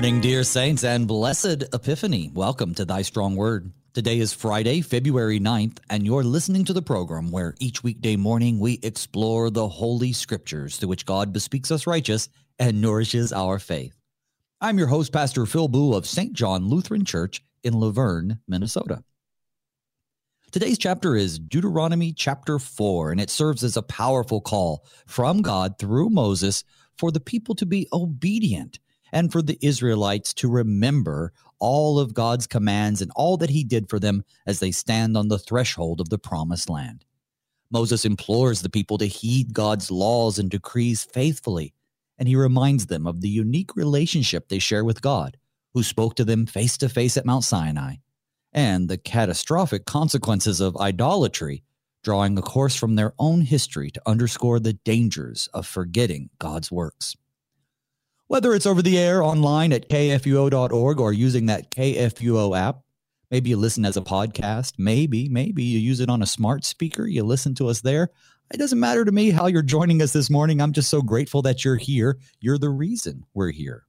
[0.00, 2.30] Morning, dear saints, and blessed Epiphany.
[2.32, 3.70] Welcome to Thy Strong Word.
[3.92, 8.58] Today is Friday, February 9th, and you're listening to the program where each weekday morning
[8.58, 13.94] we explore the Holy Scriptures through which God bespeaks us righteous and nourishes our faith.
[14.58, 16.32] I'm your host, Pastor Phil Booe of St.
[16.32, 19.04] John Lutheran Church in Luverne, Minnesota.
[20.50, 25.78] Today's chapter is Deuteronomy chapter 4, and it serves as a powerful call from God
[25.78, 26.64] through Moses
[26.96, 28.78] for the people to be obedient
[29.12, 33.88] and for the Israelites to remember all of God's commands and all that he did
[33.88, 37.04] for them as they stand on the threshold of the promised land.
[37.70, 41.72] Moses implores the people to heed God's laws and decrees faithfully,
[42.18, 45.36] and he reminds them of the unique relationship they share with God,
[45.72, 47.96] who spoke to them face to face at Mount Sinai,
[48.52, 51.62] and the catastrophic consequences of idolatry,
[52.02, 57.16] drawing a course from their own history to underscore the dangers of forgetting God's works.
[58.30, 62.78] Whether it's over the air, online at kfuo.org, or using that KFUO app,
[63.28, 67.08] maybe you listen as a podcast, maybe, maybe you use it on a smart speaker,
[67.08, 68.10] you listen to us there.
[68.54, 70.60] It doesn't matter to me how you're joining us this morning.
[70.60, 72.18] I'm just so grateful that you're here.
[72.38, 73.86] You're the reason we're here.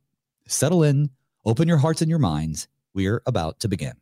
[0.48, 1.12] Settle in,
[1.46, 2.68] open your hearts and your minds.
[2.96, 3.94] We're about to begin.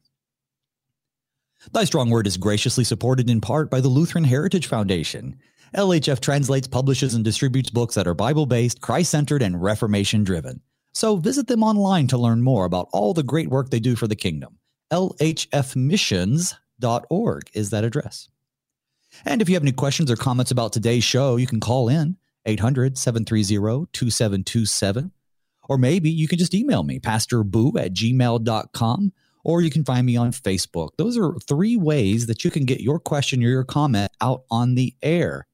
[1.74, 5.38] Thy Strong Word is graciously supported in part by the Lutheran Heritage Foundation.
[5.76, 10.62] LHF translates, publishes, and distributes books that are Bible based, Christ centered, and Reformation driven.
[10.94, 14.08] So visit them online to learn more about all the great work they do for
[14.08, 14.58] the kingdom.
[14.92, 18.30] LHFmissions.org is that address.
[19.26, 22.18] And if you have any questions or comments about today's show, you can call in
[22.46, 25.12] 800 730 2727.
[25.68, 30.18] Or maybe you can just email me, pastorboo at gmail.com, or you can find me
[30.18, 30.90] on Facebook.
[30.98, 34.74] Those are three ways that you can get your question or your comment out on
[34.74, 35.46] the air.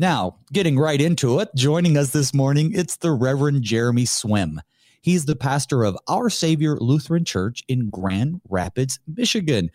[0.00, 4.60] Now, getting right into it, joining us this morning, it's the Reverend Jeremy Swem.
[5.02, 9.70] He's the pastor of Our Savior Lutheran Church in Grand Rapids, Michigan.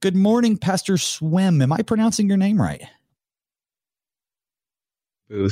[0.00, 1.62] Good morning, Pastor Swem.
[1.62, 2.82] Am I pronouncing your name right?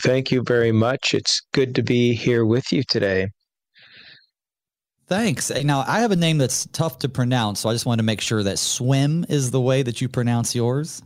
[0.03, 1.15] Thank you very much.
[1.15, 3.29] It's good to be here with you today.
[5.07, 5.53] Thanks.
[5.63, 8.21] Now, I have a name that's tough to pronounce, so I just want to make
[8.21, 11.01] sure that Swem is the way that you pronounce yours.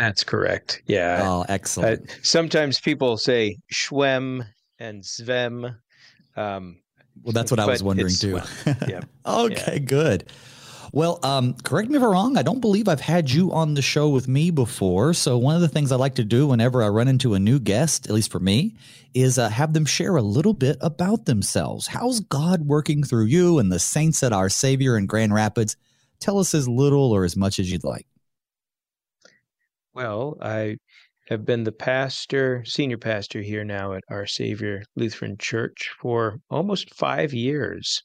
[0.00, 0.80] That's correct.
[0.86, 1.20] Yeah.
[1.22, 2.10] Oh, excellent.
[2.10, 4.46] Uh, sometimes people say Schwem
[4.78, 5.76] and Zvem.
[6.36, 6.78] Um,
[7.22, 8.40] well, that's what I was wondering too.
[8.88, 9.02] yeah.
[9.26, 9.78] okay, yeah.
[9.78, 10.24] good.
[10.92, 12.38] Well, um, correct me if I'm wrong.
[12.38, 15.12] I don't believe I've had you on the show with me before.
[15.12, 17.60] So one of the things I like to do whenever I run into a new
[17.60, 18.74] guest, at least for me,
[19.12, 21.86] is uh, have them share a little bit about themselves.
[21.86, 25.76] How's God working through you and the saints at our Savior in Grand Rapids?
[26.20, 28.06] Tell us as little or as much as you'd like.
[30.00, 30.78] Well, I
[31.28, 36.94] have been the pastor, senior pastor here now at Our Savior Lutheran Church for almost
[36.94, 38.02] five years.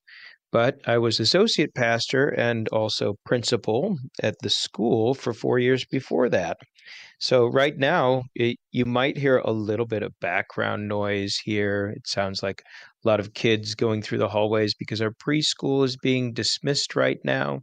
[0.52, 6.28] But I was associate pastor and also principal at the school for four years before
[6.30, 6.58] that.
[7.20, 11.94] So, right now, it, you might hear a little bit of background noise here.
[11.96, 12.64] It sounds like
[13.06, 17.20] a lot of kids going through the hallways because our preschool is being dismissed right
[17.26, 17.62] now.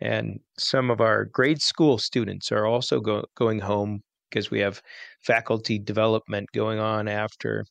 [0.00, 4.82] And some of our grade school students are also go, going home because we have
[5.22, 7.64] faculty development going on after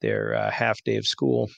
[0.00, 1.50] their uh, half day of school.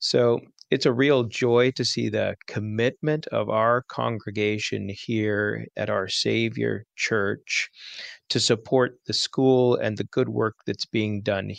[0.00, 6.08] So it's a real joy to see the commitment of our congregation here at our
[6.08, 7.70] Savior Church
[8.28, 11.52] to support the school and the good work that's being done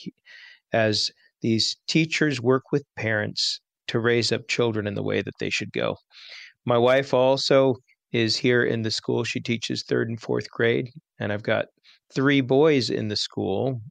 [0.71, 1.11] as
[1.41, 5.71] these teachers work with parents to raise up children in the way that they should
[5.71, 5.97] go.
[6.65, 7.75] My wife also
[8.11, 9.23] is here in the school.
[9.23, 10.89] She teaches third and fourth grade,
[11.19, 11.67] and I've got
[12.13, 13.81] three boys in the school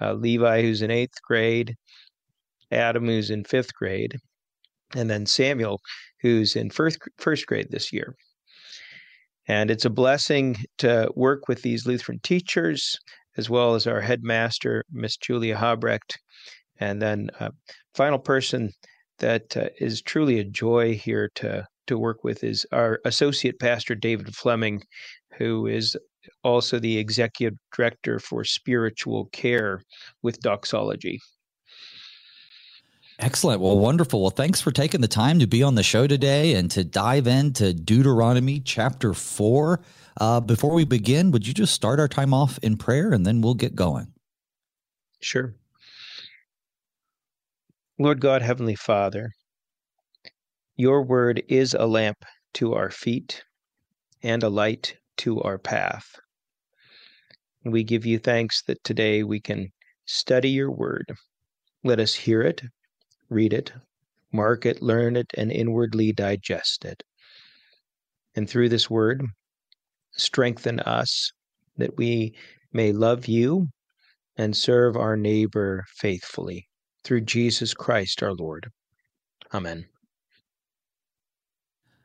[0.00, 1.76] uh, Levi, who's in eighth grade,
[2.70, 4.18] Adam, who's in fifth grade,
[4.94, 5.80] and then Samuel,
[6.20, 8.14] who's in first, first grade this year.
[9.46, 12.98] And it's a blessing to work with these Lutheran teachers,
[13.36, 16.18] as well as our headmaster, Miss Julia Habrecht.
[16.80, 17.50] And then, uh,
[17.94, 18.72] final person
[19.18, 23.94] that uh, is truly a joy here to to work with is our associate pastor
[23.94, 24.82] David Fleming,
[25.36, 25.96] who is
[26.44, 29.82] also the executive director for spiritual care
[30.22, 31.20] with Doxology.
[33.20, 33.60] Excellent.
[33.60, 34.20] Well, wonderful.
[34.20, 37.26] Well, thanks for taking the time to be on the show today and to dive
[37.26, 39.80] into Deuteronomy chapter 4.
[40.20, 43.40] Uh, before we begin, would you just start our time off in prayer and then
[43.40, 44.12] we'll get going?
[45.20, 45.54] Sure.
[47.98, 49.32] Lord God, Heavenly Father,
[50.78, 53.42] your word is a lamp to our feet
[54.22, 56.06] and a light to our path.
[57.64, 59.70] We give you thanks that today we can
[60.06, 61.12] study your word.
[61.82, 62.62] Let us hear it,
[63.28, 63.72] read it,
[64.32, 67.02] mark it, learn it, and inwardly digest it.
[68.36, 69.24] And through this word,
[70.12, 71.32] strengthen us
[71.76, 72.36] that we
[72.72, 73.66] may love you
[74.36, 76.68] and serve our neighbor faithfully.
[77.02, 78.68] Through Jesus Christ our Lord.
[79.52, 79.88] Amen.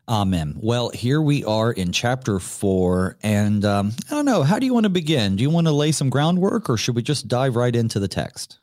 [0.08, 0.56] Amen.
[0.60, 3.18] Well, here we are in chapter four.
[3.24, 5.38] And um, I don't know, how do you want to begin?
[5.38, 8.10] Do you want to lay some groundwork or should we just dive right into the
[8.10, 8.60] text?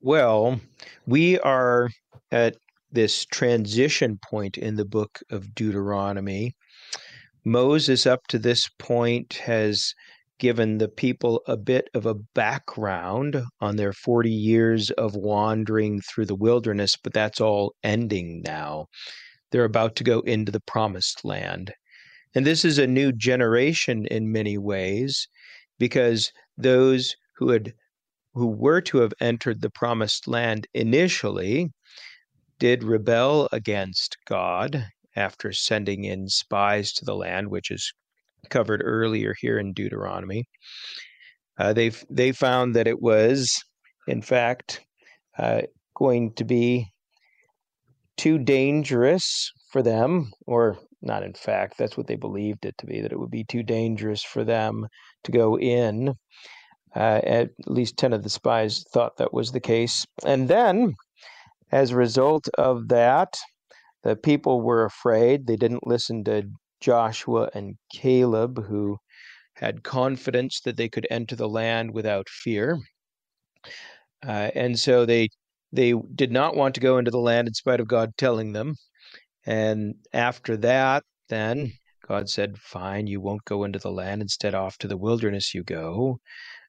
[0.00, 0.60] Well,
[1.06, 1.90] we are
[2.30, 2.56] at
[2.90, 6.54] this transition point in the book of Deuteronomy.
[7.44, 9.92] Moses, up to this point, has
[10.38, 16.26] given the people a bit of a background on their 40 years of wandering through
[16.26, 18.86] the wilderness, but that's all ending now.
[19.50, 21.72] They're about to go into the promised land.
[22.34, 25.28] And this is a new generation in many ways
[25.78, 27.72] because those who had
[28.34, 31.72] who were to have entered the promised land initially
[32.58, 37.94] did rebel against God after sending in spies to the land, which is
[38.50, 40.44] covered earlier here in Deuteronomy.
[41.58, 43.64] Uh, they they found that it was,
[44.06, 44.82] in fact,
[45.38, 45.62] uh,
[45.94, 46.92] going to be
[48.16, 53.00] too dangerous for them, or not in fact, that's what they believed it to be,
[53.00, 54.86] that it would be too dangerous for them
[55.24, 56.14] to go in.
[56.94, 60.06] Uh, at least 10 of the spies thought that was the case.
[60.24, 60.94] And then,
[61.70, 63.36] as a result of that,
[64.02, 65.46] the people were afraid.
[65.46, 66.48] They didn't listen to
[66.80, 68.98] Joshua and Caleb, who
[69.54, 72.78] had confidence that they could enter the land without fear.
[74.26, 75.28] Uh, and so they
[75.72, 78.76] they did not want to go into the land in spite of God telling them.
[79.44, 81.72] And after that, then
[82.06, 84.22] God said, Fine, you won't go into the land.
[84.22, 86.18] Instead, off to the wilderness you go.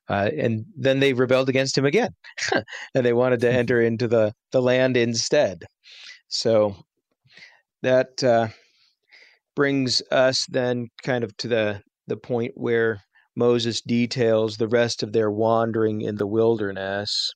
[0.10, 2.12] Uh, and then they rebelled against him again.
[2.54, 5.64] and they wanted to enter into the, the land instead.
[6.30, 6.76] So
[7.82, 8.48] that uh,
[9.56, 13.02] brings us then kind of to the, the point where
[13.36, 17.32] Moses details the rest of their wandering in the wilderness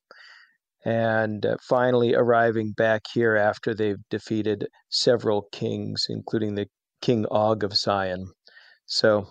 [0.86, 6.68] and uh, finally arriving back here after they've defeated several kings, including the
[7.01, 8.28] King Og of Sion.
[8.86, 9.28] So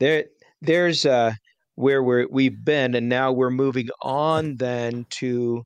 [0.00, 0.24] there,
[0.60, 1.32] there's uh,
[1.74, 5.64] where we're, we've been, and now we're moving on then to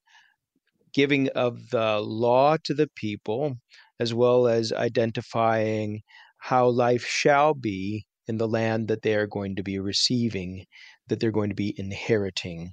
[0.93, 3.55] giving of the law to the people,
[3.99, 6.01] as well as identifying
[6.39, 10.65] how life shall be in the land that they are going to be receiving,
[11.09, 12.73] that they're going to be inheriting.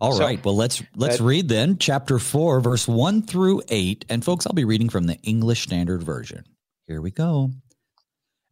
[0.00, 0.44] All so, right.
[0.44, 4.52] Well, let's let's that, read then chapter 4 verse 1 through 8 and folks I'll
[4.52, 6.44] be reading from the English Standard Version.
[6.86, 7.50] Here we go.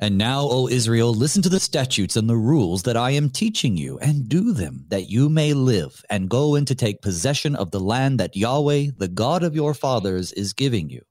[0.01, 3.77] And now, O Israel, listen to the statutes and the rules that I am teaching
[3.77, 7.71] you, and do them, that you may live, and go in to take possession of
[7.71, 11.03] the land that Yahweh, the God of your fathers, is giving you.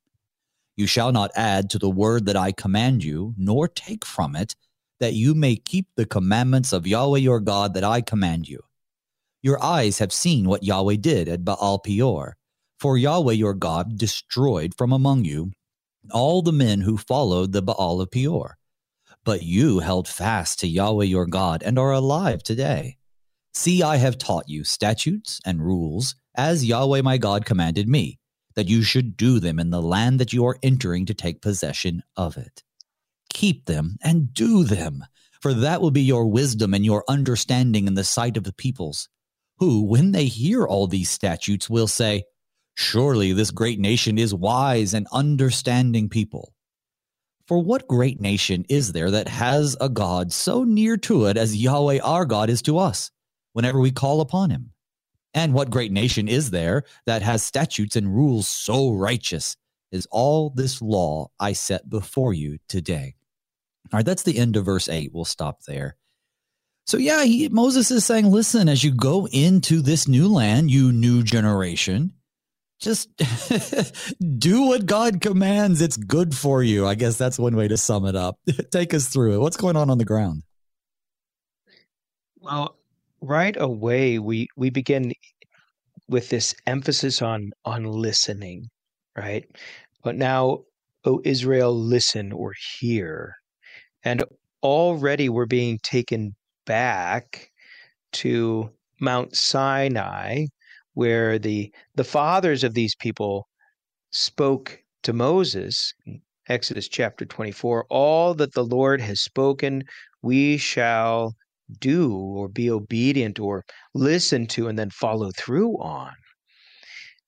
[0.75, 4.53] You shall not add to the word that I command you, nor take from it,
[4.99, 8.63] that you may keep the commandments of Yahweh your God that I command you
[9.43, 12.37] your eyes have seen what Yahweh did at Baal Peor.
[12.79, 15.51] For Yahweh your God destroyed from among you
[16.11, 18.57] all the men who followed the Baal of Peor.
[19.25, 22.97] But you held fast to Yahweh your God and are alive today.
[23.53, 28.19] See, I have taught you statutes and rules, as Yahweh my God commanded me,
[28.55, 32.03] that you should do them in the land that you are entering to take possession
[32.17, 32.63] of it.
[33.29, 35.05] Keep them and do them,
[35.41, 39.09] for that will be your wisdom and your understanding in the sight of the peoples
[39.57, 42.23] who, when they hear all these statutes, will say,
[42.75, 46.53] Surely this great nation is wise and understanding people.
[47.47, 51.55] For what great nation is there that has a God so near to it as
[51.55, 53.11] Yahweh our God is to us,
[53.51, 54.71] whenever we call upon him?
[55.33, 59.57] And what great nation is there that has statutes and rules so righteous
[59.91, 63.15] as all this law I set before you today?
[63.91, 65.11] All right, that's the end of verse 8.
[65.13, 65.97] We'll stop there.
[66.85, 70.91] So yeah, he, Moses is saying, listen, as you go into this new land, you
[70.91, 72.13] new generation,
[72.79, 73.09] just
[74.37, 75.81] do what God commands.
[75.81, 76.85] It's good for you.
[76.85, 78.37] I guess that's one way to sum it up.
[78.71, 79.39] Take us through it.
[79.39, 80.43] What's going on on the ground?
[82.39, 82.75] Well,
[83.21, 85.13] right away we we begin
[86.09, 88.69] with this emphasis on on listening,
[89.17, 89.45] right?
[90.03, 90.63] But now,
[91.05, 93.35] O Israel, listen or hear.
[94.03, 94.25] And
[94.61, 96.35] already we're being taken
[96.65, 97.51] back
[98.13, 100.45] to Mount Sinai,
[100.93, 103.47] where the the fathers of these people
[104.11, 105.93] spoke to Moses,
[106.47, 109.83] Exodus chapter 24, all that the Lord has spoken,
[110.21, 111.33] we shall
[111.79, 116.13] do or be obedient or listen to and then follow through on.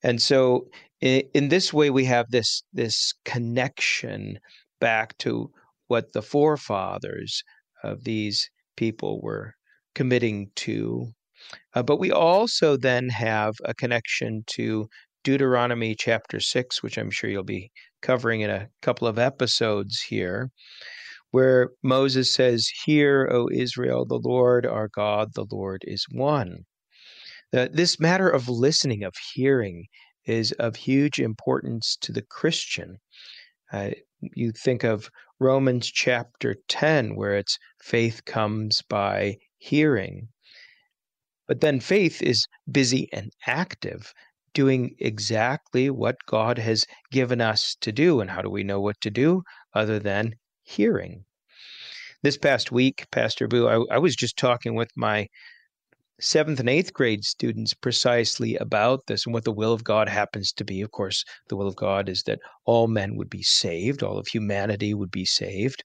[0.04, 0.68] And so
[1.01, 4.39] in, in this way we have this this connection
[4.80, 5.51] back to
[5.88, 7.44] what the forefathers
[7.84, 9.53] of these people were
[9.94, 11.08] committing to.
[11.74, 14.88] Uh, but we also then have a connection to
[15.24, 20.50] Deuteronomy chapter 6, which I'm sure you'll be covering in a couple of episodes here,
[21.32, 26.65] where Moses says, Hear, O Israel, the Lord our God, the Lord is one.
[27.51, 29.86] Uh, this matter of listening, of hearing,
[30.25, 32.98] is of huge importance to the Christian.
[33.72, 33.91] Uh,
[34.22, 40.30] you think of Romans chapter 10, where it's faith comes by hearing.
[41.48, 44.13] But then faith is busy and active,
[44.54, 48.22] doing exactly what God has given us to do.
[48.22, 51.25] And how do we know what to do other than hearing?
[52.24, 55.27] This past week, Pastor Booe, I, I was just talking with my
[56.19, 60.51] seventh and eighth grade students precisely about this and what the will of God happens
[60.53, 60.81] to be.
[60.81, 64.27] Of course, the will of God is that all men would be saved, all of
[64.27, 65.84] humanity would be saved.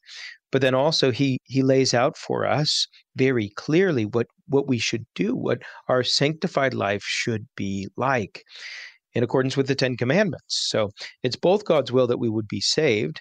[0.53, 5.05] But then also he he lays out for us very clearly what what we should
[5.15, 8.45] do, what our sanctified life should be like
[9.13, 10.69] in accordance with the 10 commandments.
[10.71, 10.91] So,
[11.23, 13.21] it's both God's will that we would be saved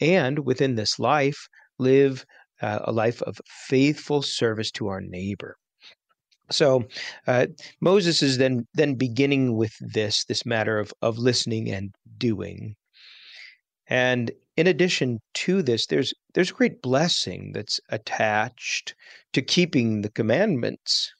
[0.00, 2.24] and within this life live
[2.60, 5.56] uh, a life of faithful service to our neighbor.
[6.52, 6.84] So
[7.26, 7.46] uh,
[7.80, 12.76] Moses is then then beginning with this this matter of of listening and doing.
[13.88, 18.94] And in addition to this, there's there's a great blessing that's attached
[19.32, 21.12] to keeping the commandments,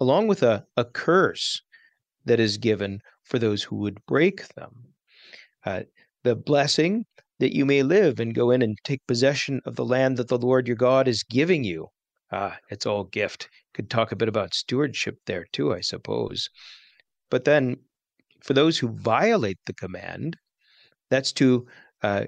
[0.00, 1.60] along with a, a curse
[2.24, 4.94] that is given for those who would break them.
[5.64, 5.82] Uh,
[6.24, 7.04] the blessing
[7.40, 10.38] that you may live and go in and take possession of the land that the
[10.38, 11.88] Lord your God is giving you.
[12.32, 13.48] Ah, it's all gift.
[13.74, 16.48] Could talk a bit about stewardship there too, I suppose.
[17.30, 17.76] But then,
[18.42, 20.36] for those who violate the command,
[21.10, 21.66] that's to
[22.02, 22.24] uh,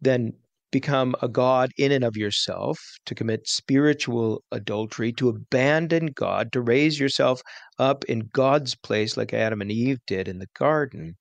[0.00, 0.34] then
[0.72, 6.62] become a God in and of yourself, to commit spiritual adultery, to abandon God, to
[6.62, 7.42] raise yourself
[7.78, 11.16] up in God's place like Adam and Eve did in the garden.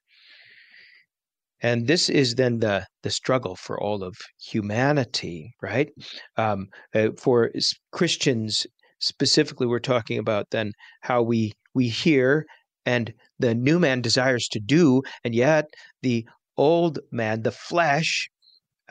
[1.61, 5.89] And this is then the the struggle for all of humanity, right?
[6.37, 7.51] Um, uh, for
[7.91, 8.65] Christians
[8.99, 12.45] specifically, we're talking about then how we we hear
[12.85, 15.65] and the new man desires to do, and yet
[16.01, 16.27] the
[16.57, 18.29] old man, the flesh,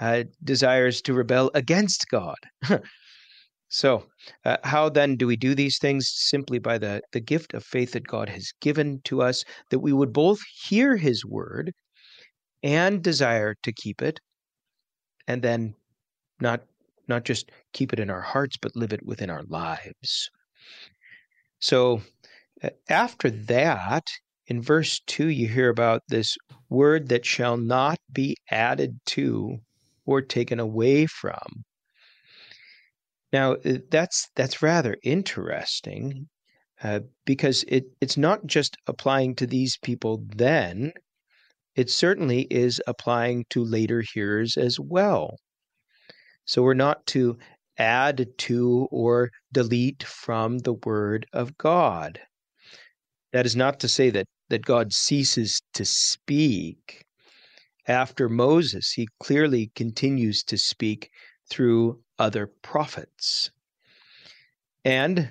[0.00, 2.38] uh, desires to rebel against God.
[3.68, 4.06] so,
[4.44, 6.08] uh, how then do we do these things?
[6.12, 9.92] Simply by the, the gift of faith that God has given to us, that we
[9.92, 11.72] would both hear his word
[12.62, 14.20] and desire to keep it
[15.26, 15.74] and then
[16.40, 16.62] not
[17.08, 20.30] not just keep it in our hearts but live it within our lives.
[21.58, 22.02] So
[22.88, 24.04] after that
[24.46, 26.36] in verse 2 you hear about this
[26.68, 29.58] word that shall not be added to
[30.06, 31.64] or taken away from.
[33.32, 33.56] Now
[33.90, 36.28] that's that's rather interesting
[36.82, 40.92] uh, because it, it's not just applying to these people then
[41.76, 45.38] it certainly is applying to later hearers as well.
[46.44, 47.38] So we're not to
[47.78, 52.20] add to or delete from the word of God.
[53.32, 57.04] That is not to say that, that God ceases to speak.
[57.86, 61.10] After Moses, he clearly continues to speak
[61.48, 63.50] through other prophets.
[64.84, 65.30] And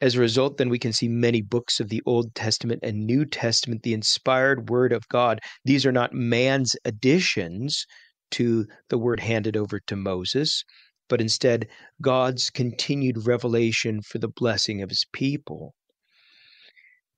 [0.00, 3.24] as a result, then we can see many books of the Old Testament and New
[3.26, 5.40] Testament, the inspired word of God.
[5.64, 7.86] These are not man's additions
[8.32, 10.64] to the word handed over to Moses,
[11.08, 11.68] but instead
[12.00, 15.74] God's continued revelation for the blessing of his people.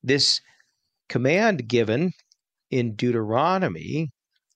[0.03, 0.41] This
[1.09, 2.13] command given
[2.71, 4.11] in Deuteronomy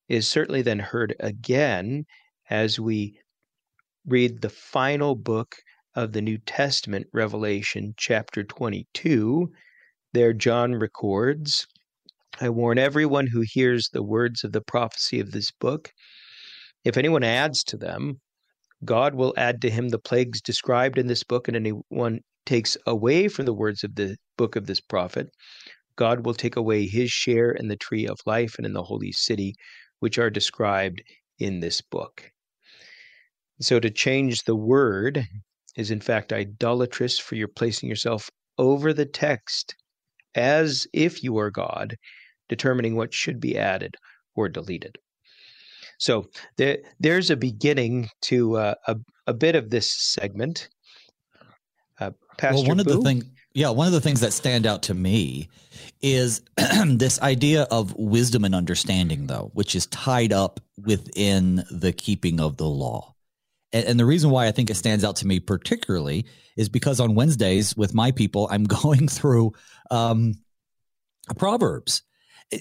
[0.09, 2.07] is certainly then heard again
[2.49, 3.21] as we
[4.07, 5.57] read the final book
[5.97, 9.51] of the New Testament, Revelation chapter 22.
[10.13, 11.67] There, John records
[12.39, 15.91] I warn everyone who hears the words of the prophecy of this book.
[16.85, 18.21] If anyone adds to them,
[18.85, 23.29] God will add to him the plagues described in this book, and anyone takes away
[23.29, 25.31] from the words of the book of this prophet,
[25.97, 29.13] God will take away his share in the tree of life and in the holy
[29.13, 29.55] city,
[30.01, 31.03] which are described
[31.39, 32.31] in this book.
[33.63, 35.27] So, to change the word
[35.77, 39.75] is in fact idolatrous, for you're placing yourself over the text
[40.35, 41.97] as if you are God,
[42.49, 43.97] determining what should be added
[44.35, 44.99] or deleted.
[45.99, 46.27] So
[46.59, 50.69] there, there's a beginning to uh, a, a bit of this segment.
[51.99, 52.93] Uh, Pastor well, one Booe?
[52.93, 55.49] of the things Yeah, one of the things that stand out to me
[56.03, 56.43] is
[56.87, 62.59] this idea of wisdom and understanding, though, which is tied up within the keeping of
[62.59, 63.16] the law.
[63.73, 67.01] And, and, the reason why I think it stands out to me particularly is because
[67.01, 69.53] on Wednesdays with my people, I'm going through
[69.91, 70.35] um,
[71.37, 72.03] Proverbs.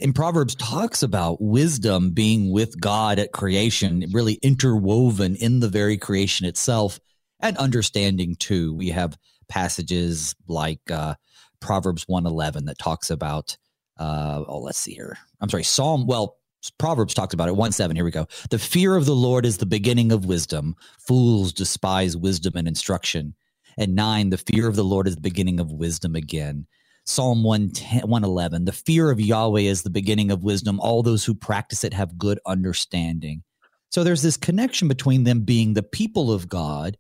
[0.02, 5.98] And Proverbs talks about wisdom being with God at creation, really interwoven in the very
[5.98, 7.00] creation itself,
[7.40, 8.74] and understanding too.
[8.74, 9.16] We have
[9.48, 11.16] passages like uh,
[11.60, 13.58] Proverbs 111 that talks about,
[14.00, 15.18] uh, oh, let's see here.
[15.40, 16.38] I'm sorry, Psalm, well,
[16.72, 17.56] Proverbs talks about it.
[17.56, 18.28] 1 7, here we go.
[18.50, 20.76] The fear of the Lord is the beginning of wisdom.
[21.00, 23.36] Fools despise wisdom and instruction.
[23.78, 26.68] And 9, the fear of the Lord is the beginning of wisdom again.
[27.06, 30.80] Psalm 111, the fear of Yahweh is the beginning of wisdom.
[30.80, 33.44] All those who practice it have good understanding.
[33.92, 36.98] So there's this connection between them being the people of God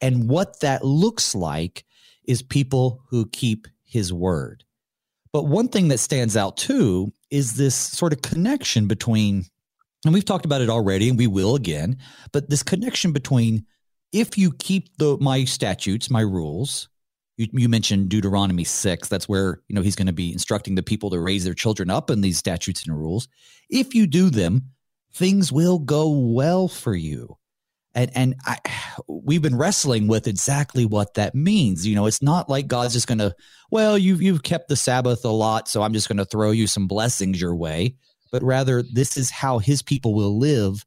[0.00, 1.84] and what that looks like
[2.24, 4.64] is people who keep his word.
[5.32, 9.44] But one thing that stands out too is this sort of connection between,
[10.04, 11.98] and we've talked about it already, and we will again,
[12.32, 13.66] but this connection between
[14.12, 16.88] if you keep the my statutes, my rules,
[17.36, 19.08] you, you mentioned Deuteronomy 6.
[19.08, 21.90] That's where, you know, he's going to be instructing the people to raise their children
[21.90, 23.28] up in these statutes and rules.
[23.68, 24.70] If you do them,
[25.12, 27.36] things will go well for you
[27.94, 28.58] and and I,
[29.06, 31.86] we've been wrestling with exactly what that means.
[31.86, 33.34] You know, it's not like God's just going to,
[33.70, 36.66] well, you've you've kept the Sabbath a lot, so I'm just going to throw you
[36.66, 37.94] some blessings your way.
[38.30, 40.84] But rather, this is how His people will live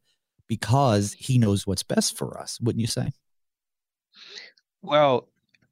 [0.47, 2.59] because He knows what's best for us.
[2.61, 3.11] Wouldn't you say?
[4.81, 5.27] Well,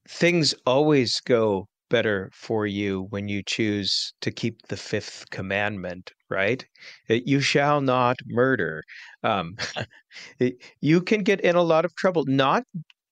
[0.07, 6.65] things always go better for you when you choose to keep the fifth commandment, right?
[7.07, 8.83] You shall not murder.
[9.23, 9.55] Um,
[10.81, 12.63] you can get in a lot of trouble, not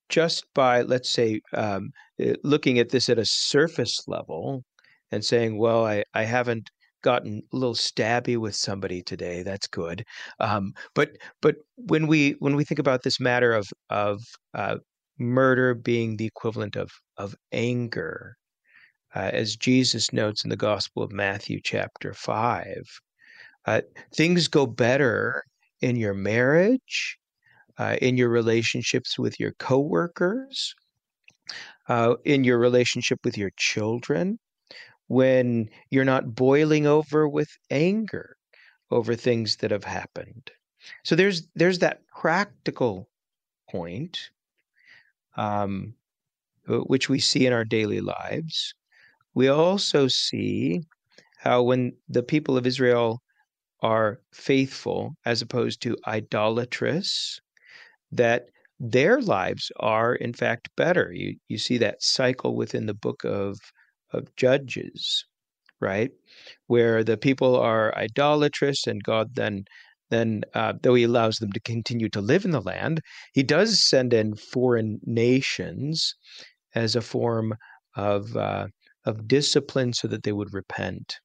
[0.08, 4.64] just by, let's say, um, eh, looking at this at a surface level
[5.10, 6.70] and saying, well, I, I haven't
[7.02, 10.04] gotten a little stabby with somebody today that's good
[10.40, 11.10] um, but
[11.40, 14.20] but when we when we think about this matter of of
[14.54, 14.76] uh,
[15.16, 18.36] murder being the equivalent of of anger
[19.14, 22.74] uh, as Jesus notes in the Gospel of Matthew, chapter 5.
[23.66, 23.80] Uh,
[24.14, 25.44] things go better
[25.80, 27.18] in your marriage,
[27.78, 30.74] uh, in your relationships with your coworkers,
[31.88, 34.38] uh, in your relationship with your children,
[35.06, 38.36] when you're not boiling over with anger
[38.90, 40.50] over things that have happened.
[41.04, 43.08] So there's there's that practical
[43.70, 44.30] point,
[45.36, 45.94] um,
[46.66, 48.74] which we see in our daily lives.
[49.38, 50.80] We also see
[51.36, 53.22] how when the people of Israel
[53.82, 57.38] are faithful as opposed to idolatrous,
[58.10, 58.48] that
[58.80, 61.12] their lives are in fact better.
[61.12, 63.60] You you see that cycle within the book of
[64.12, 65.24] of Judges,
[65.80, 66.10] right?
[66.66, 69.66] Where the people are idolatrous and God then
[70.10, 73.02] then uh, though he allows them to continue to live in the land,
[73.34, 76.16] he does send in foreign nations
[76.74, 77.54] as a form
[77.94, 78.66] of uh,
[79.08, 81.18] of discipline so that they would repent.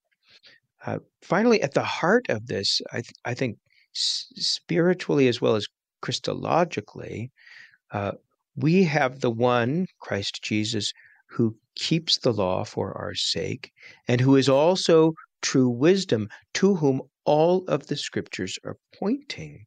[0.86, 3.58] Uh, finally, at the heart of this, I, th- I think
[3.94, 5.68] spiritually as well as
[6.04, 7.30] Christologically,
[7.92, 8.14] uh,
[8.56, 10.92] we have the one, Christ Jesus,
[11.28, 13.72] who keeps the law for our sake
[14.08, 19.66] and who is also true wisdom, to whom all of the scriptures are pointing.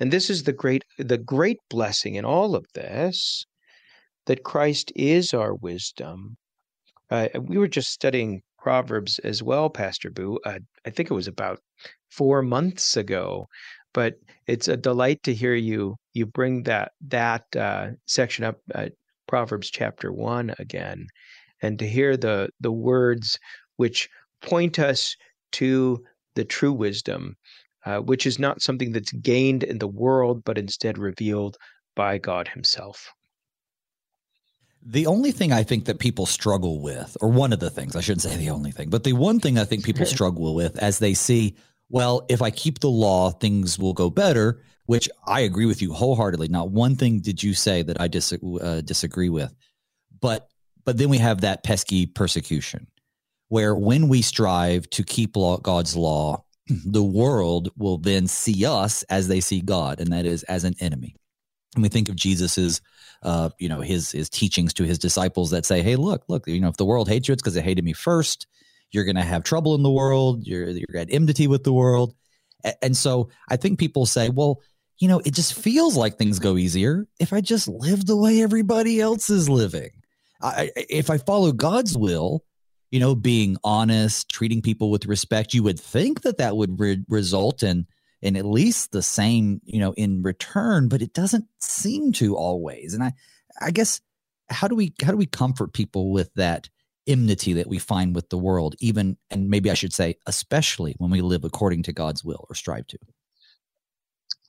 [0.00, 3.46] And this is the great the great blessing in all of this
[4.26, 6.36] that Christ is our wisdom
[7.10, 10.38] uh, we were just studying Proverbs as well, Pastor Booe.
[10.44, 11.60] Uh, I think it was about
[12.10, 13.46] four months ago,
[13.92, 14.14] but
[14.46, 18.58] it's a delight to hear you you bring that that uh, section up,
[19.26, 21.06] Proverbs chapter one again,
[21.60, 23.38] and to hear the the words
[23.76, 24.08] which
[24.40, 25.16] point us
[25.52, 26.02] to
[26.34, 27.36] the true wisdom,
[27.84, 31.56] uh, which is not something that's gained in the world, but instead revealed
[31.94, 33.12] by God Himself.
[34.86, 38.00] The only thing I think that people struggle with, or one of the things, I
[38.00, 40.98] shouldn't say the only thing, but the one thing I think people struggle with as
[40.98, 41.56] they see,
[41.88, 45.92] well, if I keep the law, things will go better, which I agree with you
[45.92, 46.48] wholeheartedly.
[46.48, 49.54] Not one thing did you say that I dis- uh, disagree with.
[50.20, 50.48] But
[50.84, 52.86] but then we have that pesky persecution
[53.48, 59.02] where when we strive to keep law, God's law, the world will then see us
[59.04, 61.14] as they see God, and that is as an enemy.
[61.74, 62.80] And we think of Jesus's
[63.24, 66.60] uh, you know, his his teachings to his disciples that say, "Hey, look, look, you
[66.60, 68.46] know, if the world hates you, it's because it hated me first.
[68.90, 70.46] You're going to have trouble in the world.
[70.46, 72.14] You're you're at enmity with the world."
[72.82, 74.60] And so I think people say, "Well,
[74.98, 78.42] you know, it just feels like things go easier if I just live the way
[78.42, 79.90] everybody else is living."
[80.42, 82.44] I, if I follow God's will,
[82.90, 87.04] you know, being honest, treating people with respect, you would think that that would re-
[87.08, 87.86] result in
[88.24, 92.94] in at least the same, you know, in return, but it doesn't seem to always.
[92.94, 93.12] And I,
[93.60, 94.00] I guess,
[94.48, 96.68] how do we how do we comfort people with that
[97.06, 101.10] enmity that we find with the world, even and maybe I should say, especially when
[101.10, 102.98] we live according to God's will or strive to?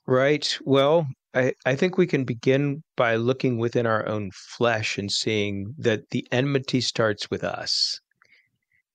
[0.08, 0.58] Right.
[0.64, 5.76] Well, I, I think we can begin by looking within our own flesh and seeing
[5.80, 8.00] that the enmity starts with us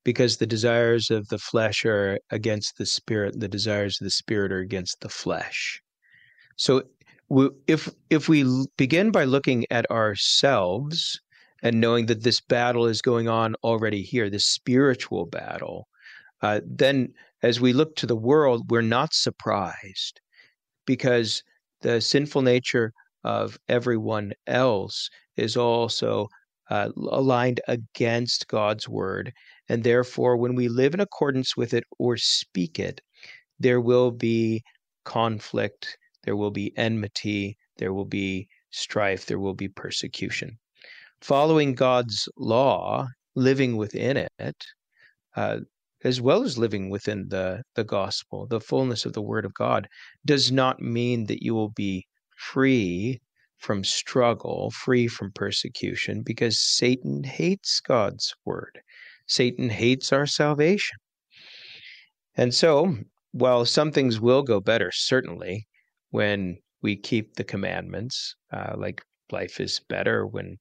[0.05, 4.11] because the desires of the flesh are against the spirit, and the desires of the
[4.11, 5.83] spirit are against the flesh.
[6.57, 6.83] So
[7.67, 11.21] if if we begin by looking at ourselves
[11.63, 15.87] and knowing that this battle is going on already here, this spiritual battle,
[16.43, 20.21] uh, then as we look to the world, we're not surprised
[20.87, 21.43] because
[21.83, 22.93] the sinful nature
[23.25, 26.29] of everyone else is also
[26.71, 29.33] uh, aligned against God's word.
[29.71, 33.01] And therefore, when we live in accordance with it or speak it,
[33.61, 34.65] there will be
[35.05, 40.59] conflict, there will be enmity, there will be strife, there will be persecution.
[41.21, 43.07] Following God's law,
[43.37, 44.67] living within it,
[45.37, 45.61] uh,
[46.03, 49.87] as well as living within the, the gospel, the fullness of the word of God,
[50.25, 53.21] does not mean that you will be free
[53.59, 58.81] from struggle, free from persecution, because Satan hates God's word.
[59.31, 60.99] Satan hates our salvation.
[62.37, 62.99] And so,
[63.31, 65.69] while some things will go better, certainly,
[66.11, 70.59] when we keep the commandments, uh, like life is better when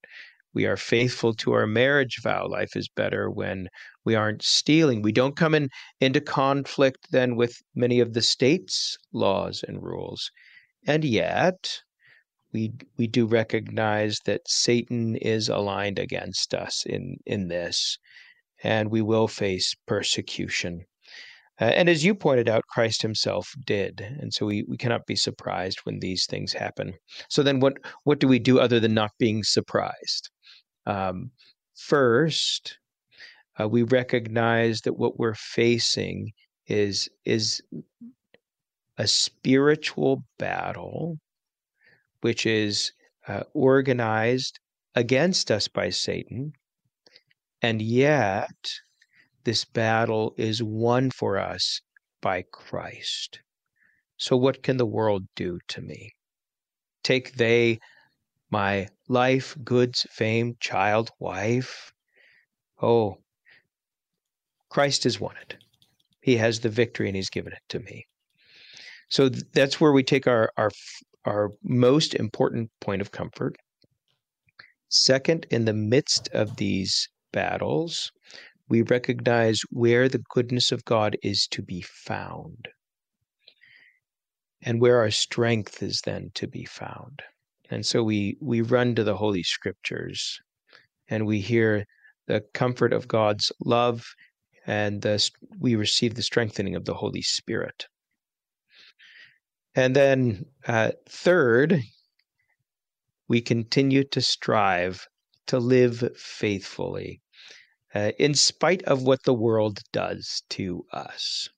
[0.54, 2.48] we are faithful to our marriage vow.
[2.48, 3.70] Life is better when
[4.06, 5.02] we aren't stealing.
[5.02, 10.30] We don't come in into conflict then with many of the state's laws and rules.
[10.86, 11.82] And yet,
[12.54, 17.98] we we do recognize that Satan is aligned against us in in this,
[18.64, 20.86] and we will face persecution.
[21.62, 24.00] Uh, and as you pointed out, Christ himself did.
[24.20, 26.94] And so we, we cannot be surprised when these things happen.
[27.30, 30.30] So then what what do we do other than not being surprised?
[30.86, 31.32] Um,
[31.76, 32.78] first,
[33.60, 36.32] uh, we recognize that what we're facing
[36.68, 37.62] is is
[38.98, 41.18] a spiritual battle
[42.22, 42.92] which is
[43.28, 44.60] uh, organized
[44.96, 46.54] against us by Satan.
[47.62, 48.72] And yet,
[49.44, 51.82] this battle is won for us
[52.22, 53.40] by Christ.
[54.18, 56.14] So, what can the world do to me?
[57.04, 57.80] Take they
[58.50, 61.92] my life, goods, fame, child, wife?
[62.82, 63.18] Oh,
[64.70, 65.58] Christ has won it.
[66.22, 68.06] He has the victory and he's given it to me.
[69.10, 70.72] So that's where we take our, our
[71.26, 73.56] our most important point of comfort.
[74.88, 78.12] Second, in the midst of these battles,
[78.70, 82.68] we recognize where the goodness of God is to be found
[84.62, 87.22] and where our strength is then to be found.
[87.72, 90.40] And so we, we run to the Holy Scriptures
[91.08, 91.86] and we hear
[92.28, 94.06] the comfort of God's love
[94.68, 97.88] and the, we receive the strengthening of the Holy Spirit.
[99.76, 101.82] And then, uh, third,
[103.28, 105.08] we continue to strive
[105.50, 107.22] to live faithfully
[107.96, 111.50] uh, in spite of what the world does to us,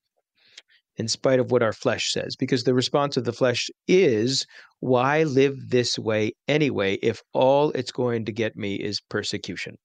[0.96, 4.46] in spite of what our flesh says, because the response of the flesh is,
[4.80, 9.76] why live this way anyway if all it's going to get me is persecution?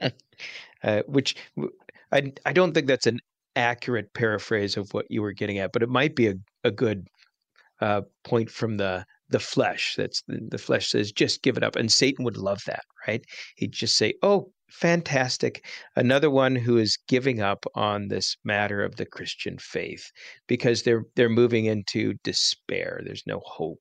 [0.82, 1.34] uh, which
[2.12, 3.18] I, I don't think that's an
[3.56, 7.08] accurate paraphrase of what you were getting at, but it might be a, a good
[7.80, 9.94] uh, point from the the flesh.
[9.96, 11.76] That's the, flesh says, just give it up.
[11.76, 13.24] And Satan would love that, right?
[13.56, 15.64] He'd just say, oh, fantastic.
[15.96, 20.10] Another one who is giving up on this matter of the Christian faith
[20.46, 23.00] because they're they're moving into despair.
[23.04, 23.80] There's no hope.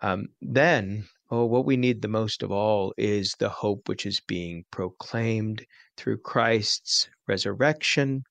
[0.00, 4.20] Um, then, oh, what we need the most of all is the hope which is
[4.20, 5.64] being proclaimed
[5.96, 8.24] through Christ's resurrection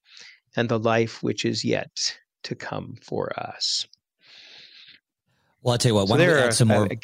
[0.55, 3.87] and the life which is yet to come for us.
[5.61, 6.85] Well, I'll tell you what, why so don't we add some uh, more?
[6.85, 6.95] Uh,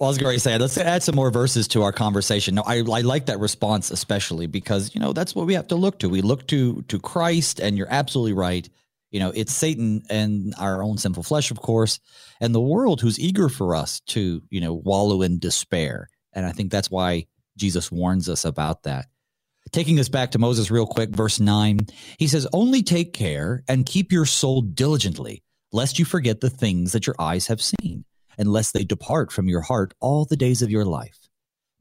[0.00, 2.54] well, I was going to say, let's add some more verses to our conversation.
[2.54, 5.76] No, I, I like that response, especially because, you know, that's what we have to
[5.76, 6.08] look to.
[6.08, 8.66] We look to, to Christ and you're absolutely right.
[9.10, 12.00] You know, it's Satan and our own sinful flesh, of course,
[12.40, 16.08] and the world who's eager for us to, you know, wallow in despair.
[16.32, 17.26] And I think that's why
[17.58, 19.06] Jesus warns us about that.
[19.70, 21.80] Taking us back to Moses real quick, verse 9,
[22.18, 26.92] he says, Only take care and keep your soul diligently lest you forget the things
[26.92, 28.04] that your eyes have seen,
[28.38, 31.28] and lest they depart from your heart all the days of your life.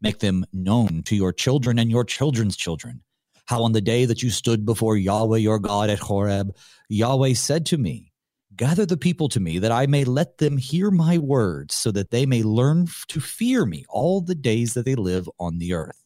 [0.01, 3.01] Make them known to your children and your children's children.
[3.45, 6.55] How on the day that you stood before Yahweh your God at Horeb,
[6.87, 8.11] Yahweh said to me,
[8.55, 12.11] Gather the people to me, that I may let them hear my words, so that
[12.11, 16.03] they may learn to fear me all the days that they live on the earth,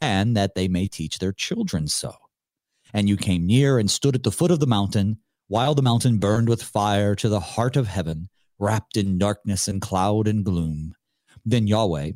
[0.00, 2.14] and that they may teach their children so.
[2.94, 6.18] And you came near and stood at the foot of the mountain, while the mountain
[6.18, 10.94] burned with fire to the heart of heaven, wrapped in darkness and cloud and gloom.
[11.44, 12.12] Then Yahweh,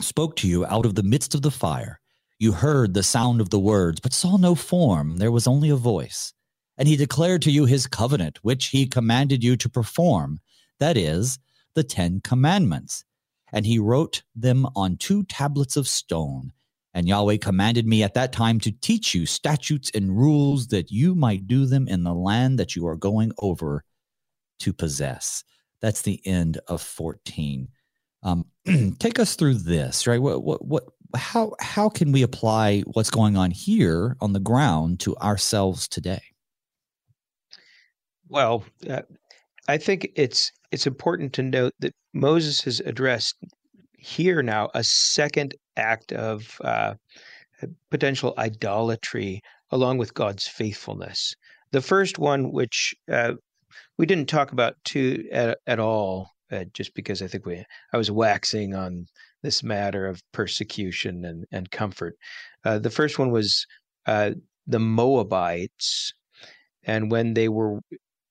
[0.00, 2.00] spoke to you out of the midst of the fire.
[2.38, 5.16] You heard the sound of the words, but saw no form.
[5.16, 6.32] There was only a voice.
[6.76, 10.38] And he declared to you his covenant, which he commanded you to perform,
[10.78, 11.38] that is,
[11.74, 13.04] the Ten Commandments.
[13.52, 16.52] And he wrote them on two tablets of stone.
[16.98, 21.14] And Yahweh commanded me at that time to teach you statutes and rules that you
[21.14, 23.84] might do them in the land that you are going over
[24.58, 25.44] to possess.
[25.80, 27.68] That's the end of 14.
[28.24, 28.46] Um,
[28.98, 30.20] take us through this, right?
[30.20, 34.98] What, what, what, how, how can we apply what's going on here on the ground
[35.00, 36.22] to ourselves today?
[38.28, 39.02] Well, uh,
[39.68, 43.36] I think it's it's important to note that Moses has addressed
[43.98, 46.94] here now a second act of uh,
[47.90, 51.34] potential idolatry along with God's faithfulness.
[51.72, 53.34] The first one, which uh,
[53.98, 57.96] we didn't talk about too at, at all uh, just because I think we I
[57.96, 59.06] was waxing on
[59.42, 62.16] this matter of persecution and and comfort.
[62.64, 63.66] Uh, the first one was
[64.06, 64.32] uh,
[64.66, 66.14] the Moabites,
[66.84, 67.80] and when they were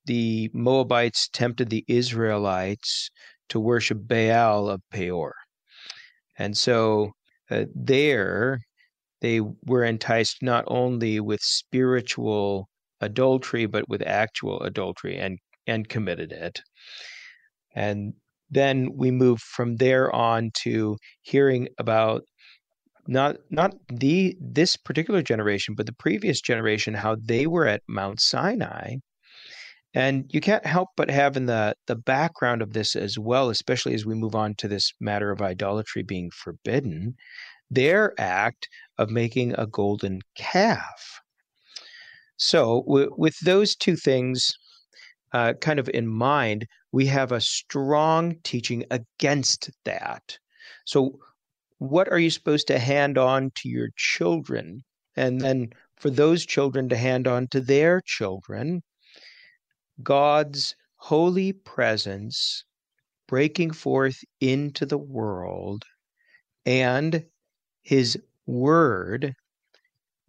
[0.05, 3.11] the Moabites tempted the Israelites
[3.49, 5.35] to worship Baal of Peor,
[6.37, 7.11] and so
[7.49, 8.59] uh, there
[9.21, 12.67] they were enticed not only with spiritual
[13.01, 16.61] adultery but with actual adultery and and committed it.
[17.75, 18.13] And
[18.49, 22.23] then we move from there on to hearing about
[23.07, 28.19] not not the this particular generation but the previous generation how they were at Mount
[28.19, 28.95] Sinai
[29.93, 33.93] and you can't help but have in the the background of this as well especially
[33.93, 37.15] as we move on to this matter of idolatry being forbidden
[37.69, 41.21] their act of making a golden calf
[42.37, 44.53] so w- with those two things
[45.33, 50.37] uh, kind of in mind, we have a strong teaching against that.
[50.85, 51.19] So,
[51.79, 54.83] what are you supposed to hand on to your children?
[55.15, 58.81] And then for those children to hand on to their children,
[60.03, 62.63] God's holy presence
[63.27, 65.83] breaking forth into the world
[66.65, 67.25] and
[67.83, 69.35] his word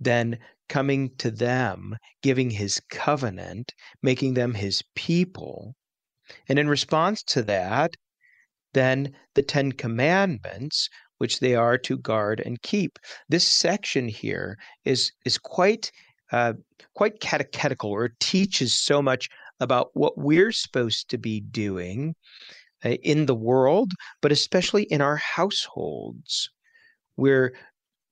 [0.00, 5.74] then coming to them, giving his covenant, making them his people.
[6.48, 7.94] And in response to that,
[8.74, 12.98] then the Ten Commandments, which they are to guard and keep.
[13.28, 15.90] This section here is is quite
[16.30, 16.52] uh,
[16.94, 19.28] quite catechetical, or teaches so much
[19.60, 22.14] about what we're supposed to be doing
[22.84, 23.92] uh, in the world,
[24.22, 26.48] but especially in our households.
[27.16, 27.54] We're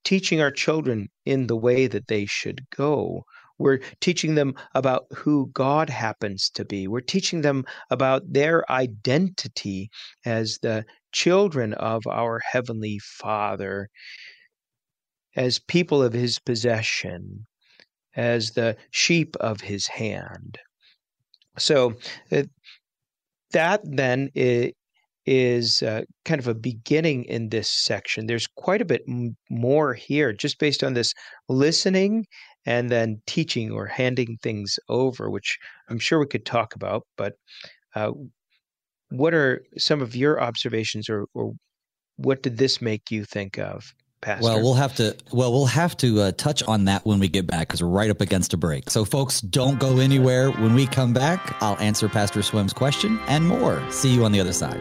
[0.04, 3.24] teaching our children in the way that they should go.
[3.58, 6.88] We're teaching them about who God happens to be.
[6.88, 9.90] We're teaching them about their identity
[10.24, 13.88] as the children of our Heavenly Father,
[15.34, 17.46] as people of His possession,
[18.14, 20.58] as the sheep of His hand.
[21.58, 21.94] So,
[22.32, 22.44] uh,
[23.52, 24.30] that then
[25.26, 28.26] is uh, kind of a beginning in this section.
[28.26, 31.12] There's quite a bit m- more here just based on this
[31.48, 32.26] listening
[32.64, 37.02] and then teaching or handing things over, which I'm sure we could talk about.
[37.16, 37.34] But
[37.94, 38.12] uh,
[39.10, 41.52] what are some of your observations or, or
[42.16, 43.94] what did this make you think of?
[44.26, 44.42] Pastor.
[44.42, 45.16] Well, we'll have to.
[45.30, 48.10] Well, we'll have to uh, touch on that when we get back because we're right
[48.10, 48.90] up against a break.
[48.90, 50.50] So, folks, don't go anywhere.
[50.50, 53.80] When we come back, I'll answer Pastor Swem's question and more.
[53.92, 54.80] See you on the other side.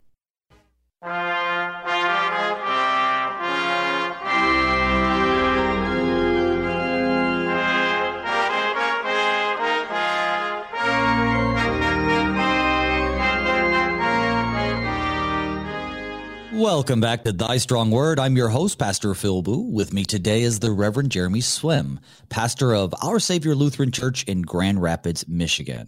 [16.61, 18.19] Welcome back to Thy Strong Word.
[18.19, 19.63] I'm your host, Pastor Phil Booe.
[19.63, 21.97] With me today is the Reverend Jeremy Swem,
[22.29, 25.87] pastor of Our Savior Lutheran Church in Grand Rapids, Michigan.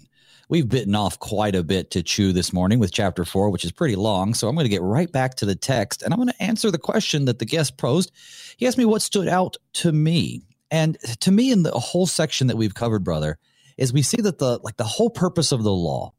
[0.49, 3.71] We've bitten off quite a bit to chew this morning with chapter four, which is
[3.71, 4.33] pretty long.
[4.33, 6.71] So I'm going to get right back to the text and I'm going to answer
[6.71, 8.11] the question that the guest posed.
[8.57, 10.41] He asked me what stood out to me.
[10.71, 13.37] And to me, in the whole section that we've covered, brother,
[13.77, 16.13] is we see that the like the whole purpose of the law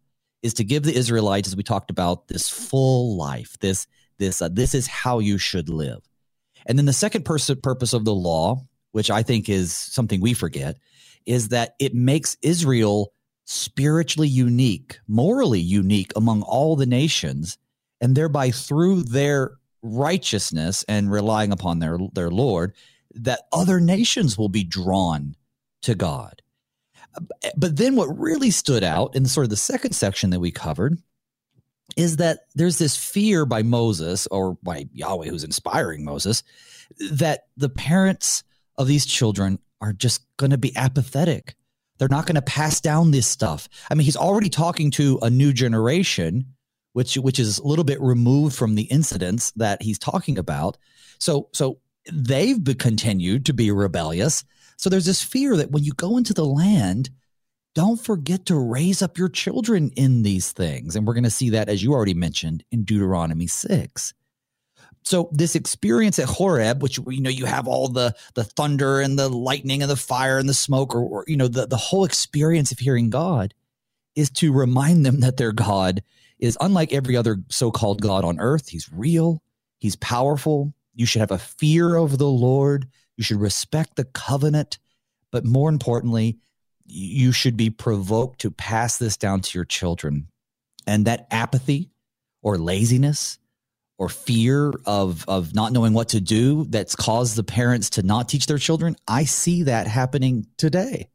[0.44, 4.48] is to give the Israelites, as we talked about, this full life, this this uh,
[4.48, 6.00] this is how you should live.
[6.66, 10.34] And then the second pers- purpose of the law which i think is something we
[10.34, 10.78] forget
[11.26, 13.12] is that it makes israel
[13.44, 17.58] spiritually unique morally unique among all the nations
[18.00, 22.72] and thereby through their righteousness and relying upon their their lord
[23.14, 25.34] that other nations will be drawn
[25.82, 26.42] to god.
[27.56, 30.98] But then what really stood out in sort of the second section that we covered
[31.96, 36.42] is that there's this fear by Moses or by Yahweh who's inspiring Moses
[37.10, 38.42] that the parents
[38.76, 41.54] of these children are just going to be apathetic.
[41.98, 43.68] They're not going to pass down this stuff.
[43.90, 46.46] I mean, he's already talking to a new generation,
[46.92, 50.76] which which is a little bit removed from the incidents that he's talking about.
[51.18, 51.78] So so
[52.12, 54.44] they've continued to be rebellious.
[54.76, 57.10] So there's this fear that when you go into the land,
[57.74, 60.94] don't forget to raise up your children in these things.
[60.94, 64.14] And we're going to see that, as you already mentioned, in Deuteronomy 6.
[65.02, 69.18] So this experience at Horeb, which you know you have all the the thunder and
[69.18, 72.06] the lightning and the fire and the smoke, or, or you know the the whole
[72.06, 73.52] experience of hearing God,
[74.14, 76.02] is to remind them that their God
[76.38, 78.68] is unlike every other so-called God on earth.
[78.68, 79.42] He's real.
[79.78, 80.72] He's powerful.
[80.94, 82.88] You should have a fear of the Lord.
[83.16, 84.78] You should respect the covenant.
[85.30, 86.38] But more importantly,
[86.84, 90.28] you should be provoked to pass this down to your children.
[90.86, 91.90] And that apathy
[92.42, 93.38] or laziness
[93.96, 98.28] or fear of of not knowing what to do that's caused the parents to not
[98.28, 101.08] teach their children, I see that happening today.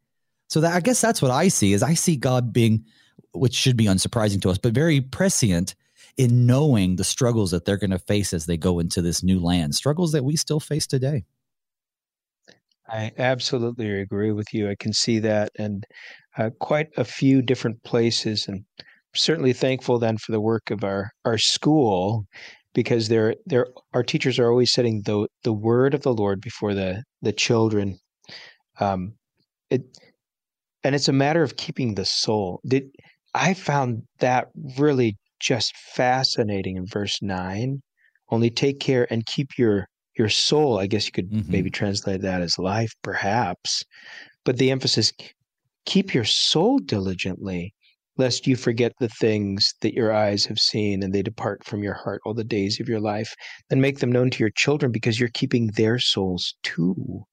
[0.49, 2.85] So that I guess that's what I see is I see God being
[3.31, 5.75] which should be unsurprising to us, but very prescient
[6.17, 9.39] in knowing the struggles that they're going to face as they go into this new
[9.39, 11.25] land, struggles that we still face today.
[12.89, 14.69] I absolutely agree with you.
[14.69, 15.85] I can see that and
[16.37, 18.65] uh, quite a few different places, and
[19.13, 22.25] certainly thankful then for the work of our our school
[22.73, 26.73] because they're, they're, our teachers are always setting the the word of the Lord before
[26.73, 27.99] the the children.
[28.79, 29.13] Um,
[29.69, 29.83] it
[30.83, 32.61] and it's a matter of keeping the soul.
[32.67, 32.85] Did
[33.35, 34.47] I found that
[34.77, 37.81] really just fascinating in verse nine.
[38.29, 39.87] Only take care and keep your
[40.19, 40.77] your soul.
[40.77, 41.51] I guess you could mm-hmm.
[41.51, 43.83] maybe translate that as life, perhaps.
[44.45, 45.11] But the emphasis
[45.85, 47.73] keep your soul diligently,
[48.17, 51.93] lest you forget the things that your eyes have seen and they depart from your
[51.93, 53.33] heart all the days of your life.
[53.71, 57.23] and make them known to your children because you're keeping their souls too.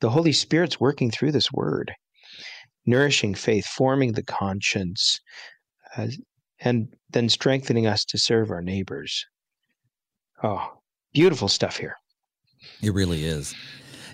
[0.00, 1.92] The Holy Spirit's working through this word,
[2.86, 5.20] nourishing faith, forming the conscience,
[5.96, 6.08] uh,
[6.60, 9.24] and then strengthening us to serve our neighbors.
[10.42, 10.81] Oh,
[11.12, 11.96] Beautiful stuff here.
[12.82, 13.54] It really is.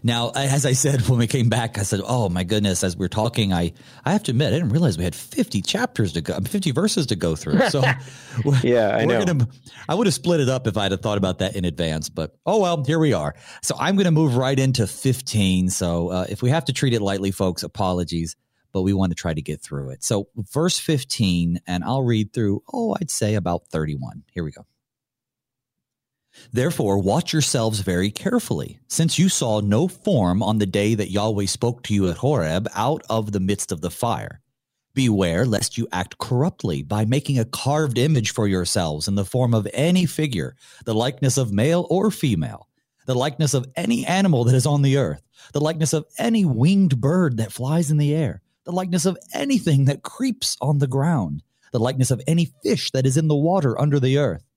[0.02, 3.06] Now, as I said when we came back, I said, "Oh my goodness!" As we
[3.06, 3.72] are talking, I
[4.04, 7.06] I have to admit, I didn't realize we had fifty chapters to go, fifty verses
[7.06, 7.60] to go through.
[7.68, 7.82] So,
[8.62, 9.24] yeah, I know.
[9.24, 9.48] Gonna,
[9.88, 12.36] I would have split it up if I'd have thought about that in advance, but
[12.46, 13.34] oh well, here we are.
[13.62, 15.68] So I'm going to move right into fifteen.
[15.70, 18.36] So uh, if we have to treat it lightly, folks, apologies,
[18.72, 20.04] but we want to try to get through it.
[20.04, 22.62] So verse fifteen, and I'll read through.
[22.72, 24.24] Oh, I'd say about thirty-one.
[24.32, 24.66] Here we go.
[26.52, 31.46] Therefore, watch yourselves very carefully, since you saw no form on the day that Yahweh
[31.46, 34.40] spoke to you at Horeb out of the midst of the fire.
[34.94, 39.54] Beware lest you act corruptly by making a carved image for yourselves in the form
[39.54, 42.68] of any figure, the likeness of male or female,
[43.06, 45.22] the likeness of any animal that is on the earth,
[45.52, 49.84] the likeness of any winged bird that flies in the air, the likeness of anything
[49.84, 53.78] that creeps on the ground, the likeness of any fish that is in the water
[53.80, 54.47] under the earth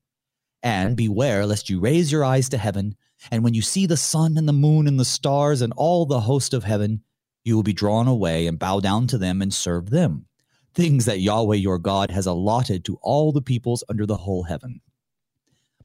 [0.62, 2.96] and beware lest you raise your eyes to heaven,
[3.30, 6.20] and when you see the sun and the moon and the stars and all the
[6.20, 7.02] host of heaven,
[7.44, 10.26] you will be drawn away and bow down to them and serve them,
[10.74, 14.80] things that Yahweh your God has allotted to all the peoples under the whole heaven.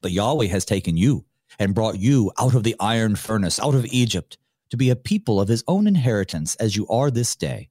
[0.00, 1.24] But Yahweh has taken you
[1.58, 4.38] and brought you out of the iron furnace, out of Egypt,
[4.70, 7.70] to be a people of his own inheritance as you are this day.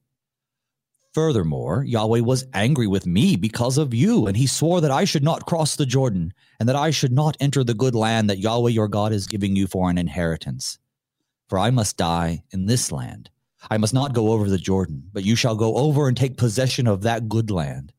[1.17, 5.23] Furthermore, Yahweh was angry with me because of you, and he swore that I should
[5.23, 8.69] not cross the Jordan, and that I should not enter the good land that Yahweh
[8.69, 10.77] your God is giving you for an inheritance.
[11.49, 13.31] For I must die in this land.
[13.67, 16.85] I must not go over the Jordan, but you shall go over and take possession
[16.85, 17.93] of that good land.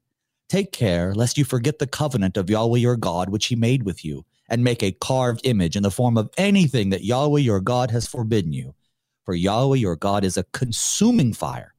[0.48, 4.04] Take care lest you forget the covenant of Yahweh your God which he made with
[4.04, 7.90] you, and make a carved image in the form of anything that Yahweh your God
[7.90, 8.76] has forbidden you.
[9.24, 11.74] For Yahweh your God is a consuming fire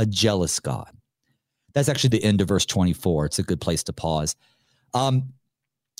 [0.00, 0.90] a jealous God.
[1.74, 3.26] That's actually the end of verse 24.
[3.26, 4.34] It's a good place to pause.
[4.94, 5.34] Um,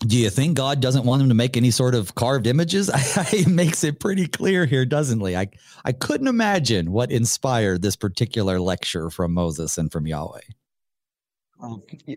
[0.01, 2.91] do you think God doesn't want him to make any sort of carved images?
[3.29, 5.37] he makes it pretty clear here, doesn't he?
[5.37, 5.49] I,
[5.85, 10.41] I couldn't imagine what inspired this particular lecture from Moses and from Yahweh.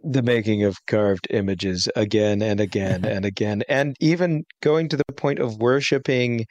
[0.06, 5.04] The making of carved images again and again and again, and even going to the
[5.18, 6.46] point of worshiping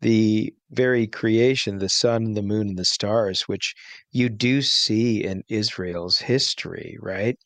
[0.00, 3.74] the very creation, the sun, the moon, and the stars, which
[4.12, 7.36] you do see in Israel's history, right?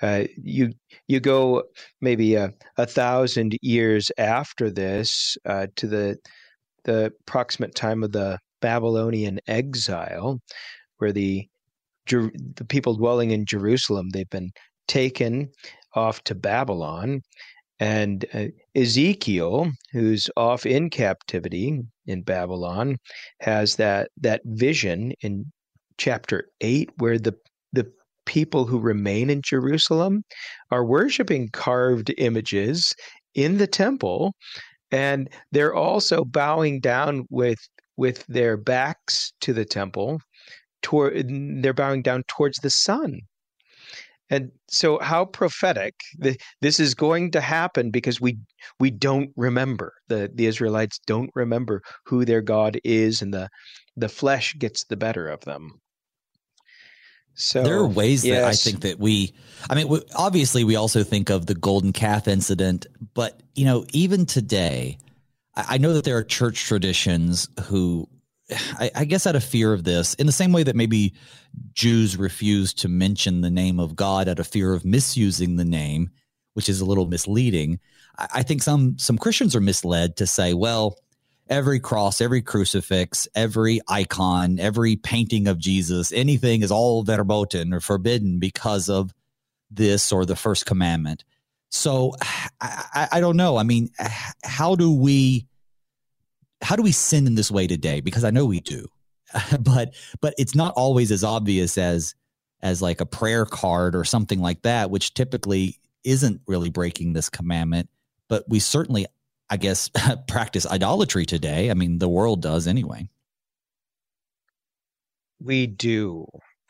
[0.00, 0.72] Uh, you
[1.06, 1.64] you go
[2.00, 6.16] maybe a, a thousand years after this uh, to the
[6.84, 10.40] the approximate time of the Babylonian exile,
[10.98, 11.46] where the
[12.06, 14.50] the people dwelling in Jerusalem they've been
[14.88, 15.50] taken
[15.94, 17.22] off to Babylon,
[17.78, 21.80] and uh, Ezekiel, who's off in captivity
[22.10, 22.96] in Babylon,
[23.40, 25.52] has that that vision in
[25.98, 27.34] chapter eight where the
[27.72, 27.90] the
[28.26, 30.24] people who remain in Jerusalem
[30.70, 32.94] are worshiping carved images
[33.34, 34.34] in the temple,
[34.90, 37.58] and they're also bowing down with
[37.96, 40.20] with their backs to the temple.
[40.82, 41.26] Toward,
[41.62, 43.20] they're bowing down towards the sun
[44.30, 45.94] and so, how prophetic
[46.60, 48.38] this is going to happen because we
[48.78, 53.48] we don't remember the the Israelites don't remember who their God is, and the
[53.96, 55.80] the flesh gets the better of them.
[57.34, 58.40] So there are ways yes.
[58.40, 59.32] that I think that we,
[59.68, 63.84] I mean, we, obviously we also think of the golden calf incident, but you know,
[63.92, 64.98] even today,
[65.56, 68.08] I, I know that there are church traditions who
[68.52, 71.14] I, I, guess out of fear of this, in the same way that maybe
[71.72, 76.10] Jews refuse to mention the name of God out of fear of misusing the name,
[76.54, 77.80] which is a little misleading.
[78.18, 80.96] I, I think some some Christians are misled to say, well,
[81.48, 87.80] every cross, every crucifix, every icon, every painting of Jesus, anything is all verboten or
[87.80, 89.12] forbidden because of
[89.70, 91.24] this or the first commandment.
[91.70, 92.14] So
[92.60, 93.56] I, I don't know.
[93.56, 93.90] I mean,
[94.44, 95.46] how do we
[96.62, 98.00] how do we sin in this way today?
[98.00, 98.86] Because I know we do,
[99.60, 102.14] but but it's not always as obvious as
[102.62, 107.28] as like a prayer card or something like that, which typically isn't really breaking this
[107.28, 107.88] commandment.
[108.28, 109.06] But we certainly,
[109.48, 109.90] I guess,
[110.28, 111.70] practice idolatry today.
[111.70, 113.08] I mean, the world does anyway.
[115.42, 116.26] We do.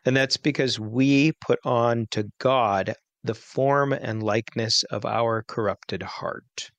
[0.06, 6.02] And that's because we put on to God the form and likeness of our corrupted
[6.02, 6.70] heart,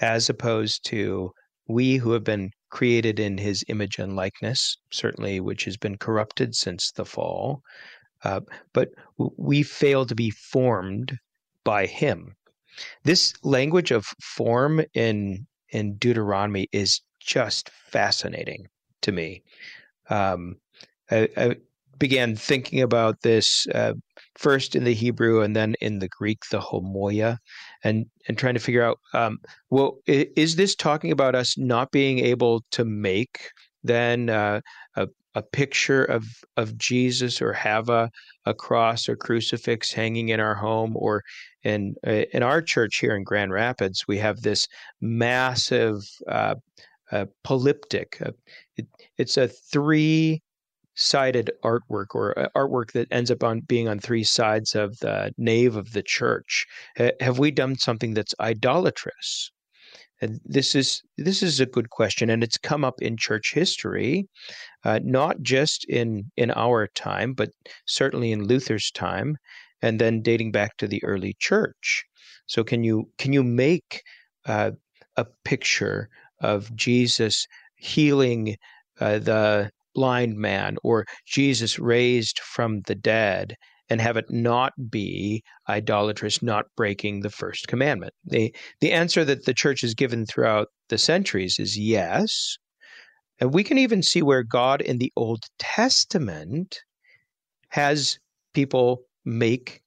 [0.00, 1.32] as opposed to
[1.68, 6.54] we who have been created in his image and likeness, certainly which has been corrupted
[6.54, 7.62] since the fall,
[8.24, 8.40] uh,
[8.72, 11.18] but we fail to be formed
[11.64, 12.34] by him.
[13.04, 18.68] This language of form in in Deuteronomy is just fascinating
[19.02, 19.42] to me.
[20.08, 20.56] Um,
[21.10, 21.56] I, I,
[21.98, 23.92] began thinking about this uh,
[24.38, 27.38] first in the Hebrew and then in the Greek, the homoia,
[27.84, 29.38] and and trying to figure out, um,
[29.70, 33.50] well, is this talking about us not being able to make
[33.82, 34.60] then uh,
[34.96, 36.24] a a picture of
[36.56, 38.10] of Jesus or have a
[38.46, 41.22] a cross or crucifix hanging in our home or
[41.64, 44.66] in uh, in our church here in Grand Rapids we have this
[45.00, 46.54] massive uh,
[47.10, 48.24] uh, polyptych.
[48.24, 48.32] Uh,
[48.76, 48.86] it,
[49.16, 50.42] it's a three
[50.98, 55.32] sided artwork or uh, artwork that ends up on being on three sides of the
[55.38, 56.66] nave of the church.
[57.20, 59.52] Have we done something that's idolatrous?
[60.20, 64.26] And this is this is a good question and it's come up in church history
[64.84, 67.50] uh, not just in in our time but
[67.86, 69.36] certainly in luther's time
[69.80, 72.04] and then dating back to the early church.
[72.46, 74.02] So can you can you make
[74.46, 74.72] uh,
[75.16, 76.08] a picture
[76.40, 77.46] of jesus
[77.76, 78.56] healing
[79.00, 83.56] uh, the blind man or Jesus raised from the dead
[83.90, 88.12] and have it not be idolatrous, not breaking the first commandment?
[88.24, 92.58] The, the answer that the church has given throughout the centuries is yes.
[93.40, 96.78] And we can even see where God in the Old Testament
[97.70, 98.18] has
[98.54, 99.80] people make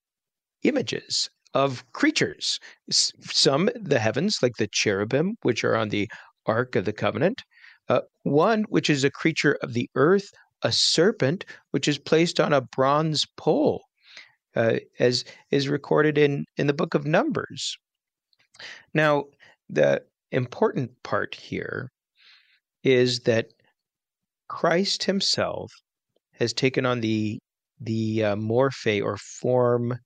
[0.63, 2.59] images of creatures.
[2.89, 6.09] Some, the heavens, like the cherubim, which are on the
[6.45, 7.43] Ark of the Covenant,
[7.89, 10.29] uh, one which is a creature of the earth,
[10.61, 13.83] a serpent which is placed on a bronze pole,
[14.55, 17.77] uh, as is recorded in, in the book of Numbers.
[18.93, 19.25] Now,
[19.69, 21.89] the important part here
[22.83, 23.47] is that
[24.47, 25.71] Christ himself
[26.33, 27.39] has taken on the
[27.79, 29.97] the uh, morphe or form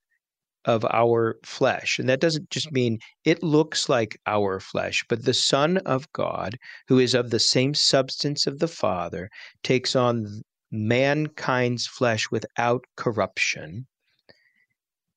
[0.65, 1.99] of our flesh.
[1.99, 2.75] And that doesn't just mm-hmm.
[2.75, 6.57] mean it looks like our flesh, but the Son of God,
[6.87, 9.29] who is of the same substance of the Father,
[9.63, 10.41] takes on
[10.71, 13.85] mankind's flesh without corruption.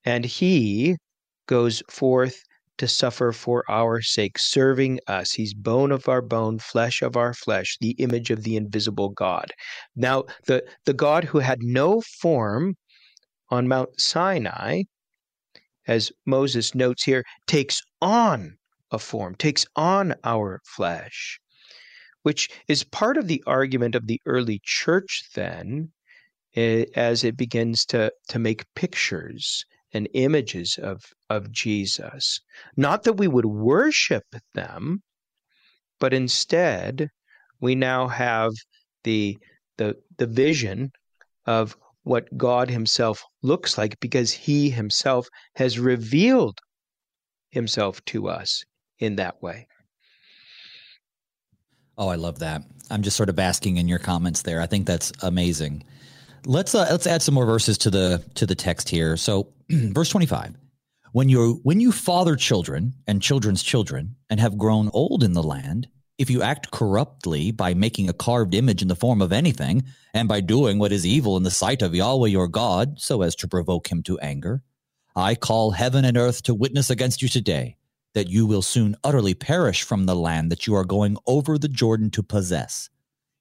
[0.05, 0.96] And he
[1.46, 2.42] goes forth
[2.76, 5.32] to suffer for our sake, serving us.
[5.32, 9.51] He's bone of our bone, flesh of our flesh, the image of the invisible God.
[9.96, 12.76] Now, the, the God who had no form
[13.51, 14.84] on Mount Sinai
[15.89, 18.59] as Moses notes here, takes on
[18.93, 21.41] a form, takes on our flesh,
[22.22, 25.91] which is part of the argument of the early church then,
[26.55, 32.41] eh, as it begins to, to make pictures and images of, of Jesus.
[32.76, 34.24] Not that we would worship
[34.55, 35.03] them,
[35.99, 37.11] but instead
[37.61, 38.53] we now have
[39.05, 39.39] the
[39.78, 40.91] the the vision
[41.47, 41.76] of
[42.09, 46.59] what God Himself looks like because He Himself has revealed
[47.50, 48.64] Himself to us
[48.98, 49.66] in that way.
[51.96, 52.62] Oh, I love that.
[52.90, 54.61] I'm just sort of basking in your comments there.
[54.61, 55.84] I think that's amazing.
[56.46, 59.16] Let's uh, let's add some more verses to the to the text here.
[59.16, 60.54] So, verse 25.
[61.12, 65.42] When you when you father children and children's children and have grown old in the
[65.42, 65.88] land,
[66.19, 70.29] if you act corruptly by making a carved image in the form of anything, and
[70.29, 73.47] by doing what is evil in the sight of Yahweh your God, so as to
[73.49, 74.62] provoke him to anger,
[75.14, 77.77] I call heaven and earth to witness against you today
[78.14, 81.69] that you will soon utterly perish from the land that you are going over the
[81.69, 82.91] Jordan to possess.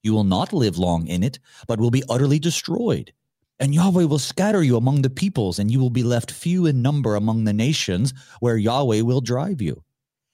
[0.04, 3.12] You will not live long in it, but will be utterly destroyed.
[3.60, 6.84] And Yahweh will scatter you among the peoples, and you will be left few in
[6.84, 9.84] number among the nations where Yahweh will drive you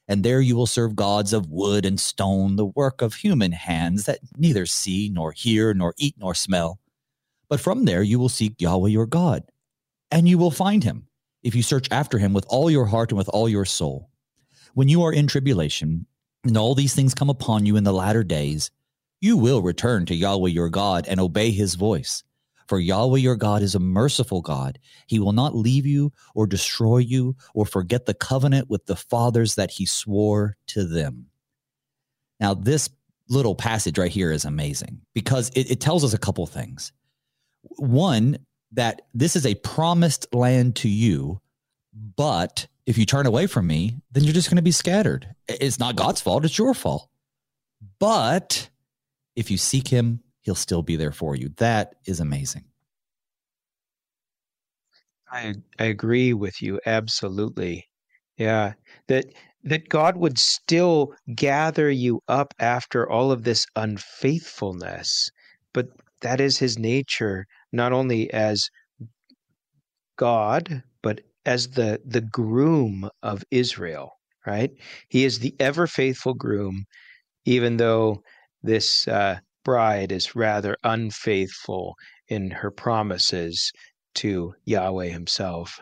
[0.07, 4.05] and there you will serve gods of wood and stone, the work of human hands
[4.05, 6.79] that neither see, nor hear, nor eat, nor smell.
[7.49, 9.43] But from there you will seek Yahweh your God,
[10.11, 11.07] and you will find him,
[11.41, 14.09] if you search after him with all your heart and with all your soul.
[14.73, 16.07] When you are in tribulation,
[16.43, 18.71] and all these things come upon you in the latter days,
[19.21, 22.23] you will return to Yahweh your God and obey his voice
[22.67, 24.79] for Yahweh your God is a merciful God.
[25.07, 29.55] He will not leave you or destroy you or forget the covenant with the fathers
[29.55, 31.27] that he swore to them.
[32.39, 32.89] Now, this
[33.29, 36.91] little passage right here is amazing because it, it tells us a couple things.
[37.77, 38.37] One,
[38.73, 41.39] that this is a promised land to you,
[41.93, 45.27] but if you turn away from me, then you're just going to be scattered.
[45.47, 47.07] It's not God's fault, it's your fault.
[47.99, 48.69] But
[49.35, 51.49] if you seek him, he'll still be there for you.
[51.57, 52.65] That is amazing.
[55.29, 57.89] I I agree with you absolutely.
[58.37, 58.73] Yeah,
[59.07, 59.25] that
[59.63, 65.29] that God would still gather you up after all of this unfaithfulness,
[65.73, 65.87] but
[66.21, 68.69] that is his nature not only as
[70.17, 74.11] God, but as the the groom of Israel,
[74.45, 74.71] right?
[75.09, 76.85] He is the ever faithful groom
[77.45, 78.23] even though
[78.63, 81.95] this uh, bride is rather unfaithful
[82.27, 83.71] in her promises
[84.15, 85.79] to Yahweh himself.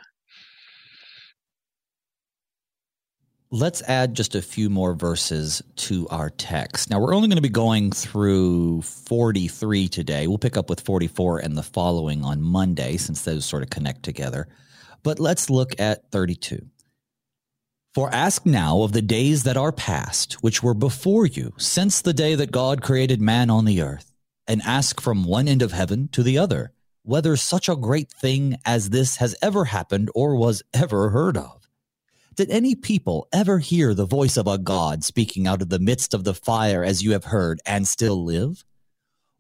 [3.53, 6.89] Let's add just a few more verses to our text.
[6.89, 10.27] Now, we're only going to be going through 43 today.
[10.27, 14.03] We'll pick up with 44 and the following on Monday, since those sort of connect
[14.03, 14.47] together.
[15.03, 16.65] But let's look at 32.
[17.93, 22.13] For ask now of the days that are past, which were before you, since the
[22.13, 24.13] day that God created man on the earth,
[24.47, 26.71] and ask from one end of heaven to the other,
[27.03, 31.67] whether such a great thing as this has ever happened or was ever heard of.
[32.33, 36.13] Did any people ever hear the voice of a God speaking out of the midst
[36.13, 38.63] of the fire as you have heard and still live?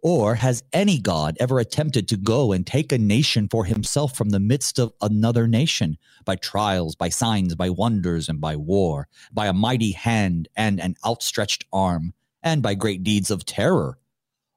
[0.01, 4.31] Or has any God ever attempted to go and take a nation for himself from
[4.31, 9.45] the midst of another nation by trials, by signs, by wonders, and by war, by
[9.45, 13.99] a mighty hand and an outstretched arm, and by great deeds of terror?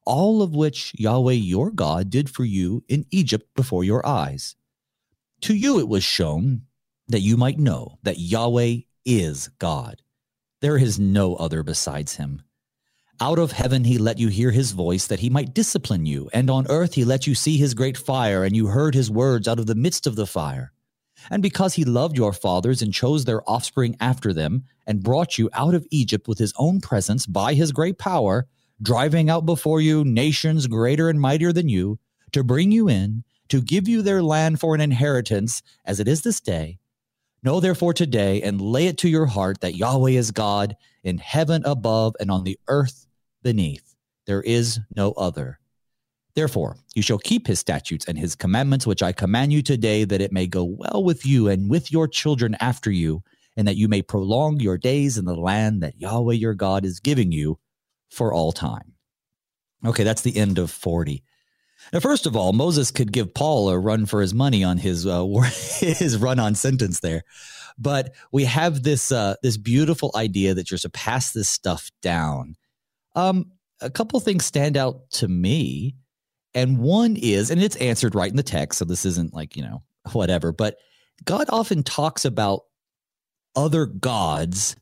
[0.07, 4.57] All of which Yahweh your God did for you in Egypt before your eyes.
[5.42, 6.62] To you it was shown
[7.09, 10.01] that you might know that Yahweh is God.
[10.62, 12.42] There is no other besides him.
[13.21, 16.51] Out of heaven he let you hear his voice that he might discipline you, and
[16.51, 19.61] on earth he let you see his great fire, and you heard his words out
[19.61, 20.73] of the midst of the fire.
[21.31, 25.49] And because he loved your fathers and chose their offspring after them, and brought you
[25.53, 28.49] out of Egypt with his own presence by his great power,
[28.83, 32.01] driving out before you nations greater and mightier than you,
[32.33, 36.23] to bring you in, to give you their land for an inheritance, as it is
[36.23, 36.79] this day.
[37.45, 41.62] Know therefore today and lay it to your heart that Yahweh is God in heaven
[41.66, 43.07] above and on the earth
[43.42, 43.95] beneath.
[44.26, 45.61] There is no other.
[46.34, 50.22] Therefore, you shall keep his statutes and his commandments, which I command you today, that
[50.22, 53.22] it may go well with you and with your children after you,
[53.59, 56.99] and that you may prolong your days in the land that Yahweh your God is
[56.99, 57.59] giving you
[58.11, 58.95] for all time.
[59.84, 61.22] Okay, that's the end of 40.
[61.93, 65.07] Now, first of all, Moses could give Paul a run for his money on his
[65.07, 65.25] uh,
[65.79, 67.22] his run on sentence there,
[67.79, 71.91] but we have this uh, this beautiful idea that you're supposed to pass this stuff
[72.03, 72.57] down.
[73.14, 75.97] Um, a couple things stand out to me,
[76.55, 79.62] and one is, and it's answered right in the text, so this isn't like you
[79.62, 80.77] know whatever, but
[81.25, 82.62] God often talks about
[83.57, 84.77] other gods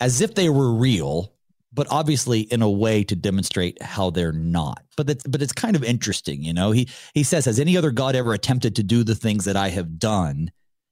[0.00, 1.32] as if they were real
[1.72, 4.84] but obviously in a way to demonstrate how they're not.
[4.96, 6.70] But it's, but it's kind of interesting, you know.
[6.70, 9.70] He he says, "Has any other god ever attempted to do the things that I
[9.70, 10.50] have done?"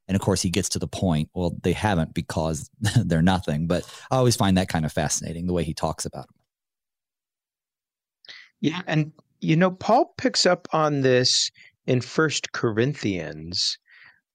[0.09, 1.29] And of course, he gets to the point.
[1.35, 3.67] Well, they haven't because they're nothing.
[3.67, 6.37] But I always find that kind of fascinating the way he talks about them.
[8.61, 11.51] Yeah, and you know, Paul picks up on this
[11.87, 13.79] in First Corinthians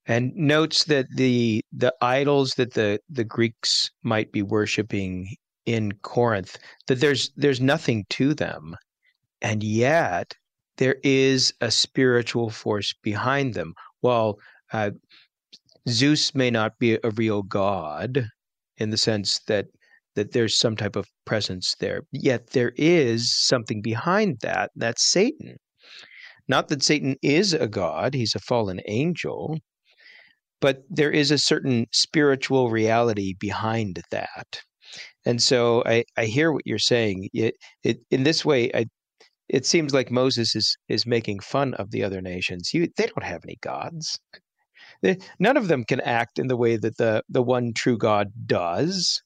[0.07, 5.35] and notes that the the idols that the the Greeks might be worshiping
[5.65, 6.57] in Corinth
[6.87, 8.75] that there's there's nothing to them,
[9.41, 10.35] and yet
[10.77, 13.73] there is a spiritual force behind them.
[14.01, 14.39] While
[14.73, 14.91] uh,
[15.89, 18.29] Zeus may not be a real god
[18.77, 19.67] in the sense that
[20.15, 24.71] that there's some type of presence there, yet there is something behind that.
[24.75, 25.57] That's Satan.
[26.47, 29.59] Not that Satan is a god; he's a fallen angel.
[30.61, 34.61] But there is a certain spiritual reality behind that.
[35.25, 37.29] And so I, I hear what you're saying.
[37.33, 38.85] It, it, in this way, I,
[39.49, 42.73] it seems like Moses is, is making fun of the other nations.
[42.73, 44.19] You, they don't have any gods.
[45.01, 48.27] They, none of them can act in the way that the, the one true God
[48.45, 49.21] does.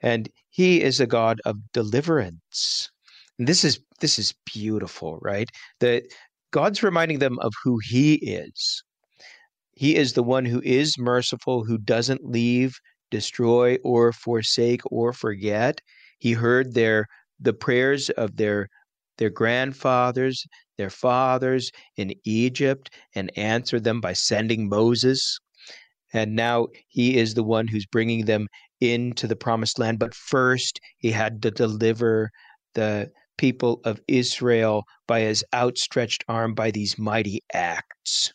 [0.00, 2.90] And he is a God of deliverance.
[3.38, 5.48] And this is this is beautiful, right?
[5.80, 6.04] That
[6.50, 8.82] God's reminding them of who he is.
[9.72, 12.78] He is the one who is merciful, who doesn't leave
[13.10, 15.80] destroy or forsake or forget.
[16.18, 17.06] He heard their
[17.40, 18.68] the prayers of their
[19.18, 20.46] their grandfathers,
[20.76, 25.38] their fathers in Egypt and answered them by sending Moses.
[26.12, 28.48] And now he is the one who's bringing them
[28.80, 29.98] into the promised land.
[29.98, 32.30] But first, he had to deliver
[32.74, 38.32] the people of Israel by his outstretched arm by these mighty acts.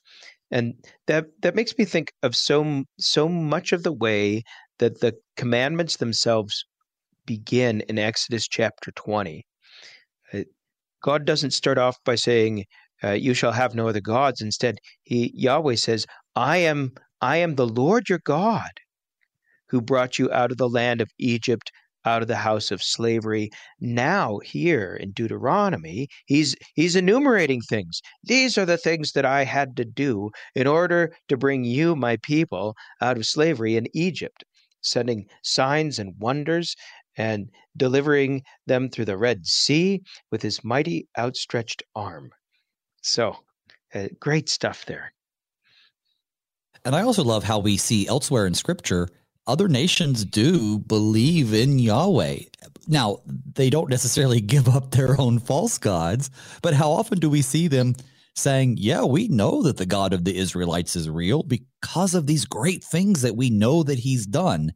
[0.51, 0.75] And
[1.07, 4.43] that, that makes me think of so, so much of the way
[4.79, 6.65] that the commandments themselves
[7.25, 9.45] begin in Exodus chapter 20.
[10.33, 10.39] Uh,
[11.01, 12.65] God doesn't start off by saying,
[13.03, 16.05] uh, "You shall have no other gods." Instead, He Yahweh says,
[16.35, 18.71] "I am I am the Lord your God,
[19.69, 21.71] who brought you out of the land of Egypt,
[22.05, 23.49] out of the house of slavery."
[23.79, 28.01] Now, here in Deuteronomy, he's he's enumerating things.
[28.23, 32.17] These are the things that I had to do in order to bring you, my
[32.17, 34.43] people, out of slavery in Egypt
[34.83, 36.75] sending signs and wonders
[37.17, 42.31] and delivering them through the Red Sea with his mighty outstretched arm.
[43.01, 43.35] So,
[43.93, 45.13] uh, great stuff there.
[46.85, 49.07] And I also love how we see elsewhere in scripture,
[49.45, 52.39] other nations do believe in Yahweh.
[52.87, 56.29] Now, they don't necessarily give up their own false gods,
[56.61, 57.95] but how often do we see them
[58.35, 62.45] saying, Yeah, we know that the God of the Israelites is real because of these
[62.45, 64.73] great things that we know that he's done.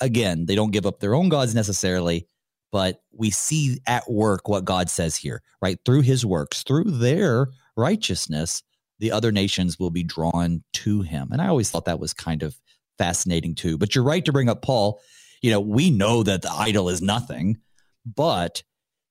[0.00, 2.26] Again, they don't give up their own gods necessarily,
[2.72, 5.78] but we see at work what God says here, right?
[5.84, 8.62] Through his works, through their righteousness,
[8.98, 11.28] the other nations will be drawn to him.
[11.32, 12.58] And I always thought that was kind of
[12.98, 13.78] fascinating too.
[13.78, 15.00] But you're right to bring up Paul.
[15.42, 17.58] You know, we know that the idol is nothing,
[18.06, 18.62] but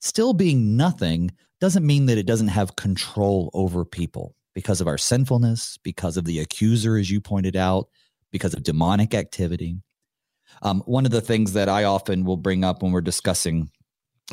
[0.03, 1.31] still being nothing
[1.61, 6.25] doesn't mean that it doesn't have control over people because of our sinfulness, because of
[6.25, 7.87] the accuser, as you pointed out,
[8.29, 9.77] because of demonic activity.
[10.61, 13.71] Um, one of the things that I often will bring up when we're discussing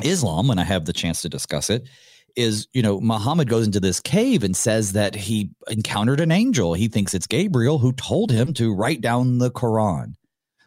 [0.03, 1.87] Islam, when I have the chance to discuss it,
[2.35, 6.73] is you know Muhammad goes into this cave and says that he encountered an angel.
[6.73, 10.13] He thinks it's Gabriel who told him to write down the Quran.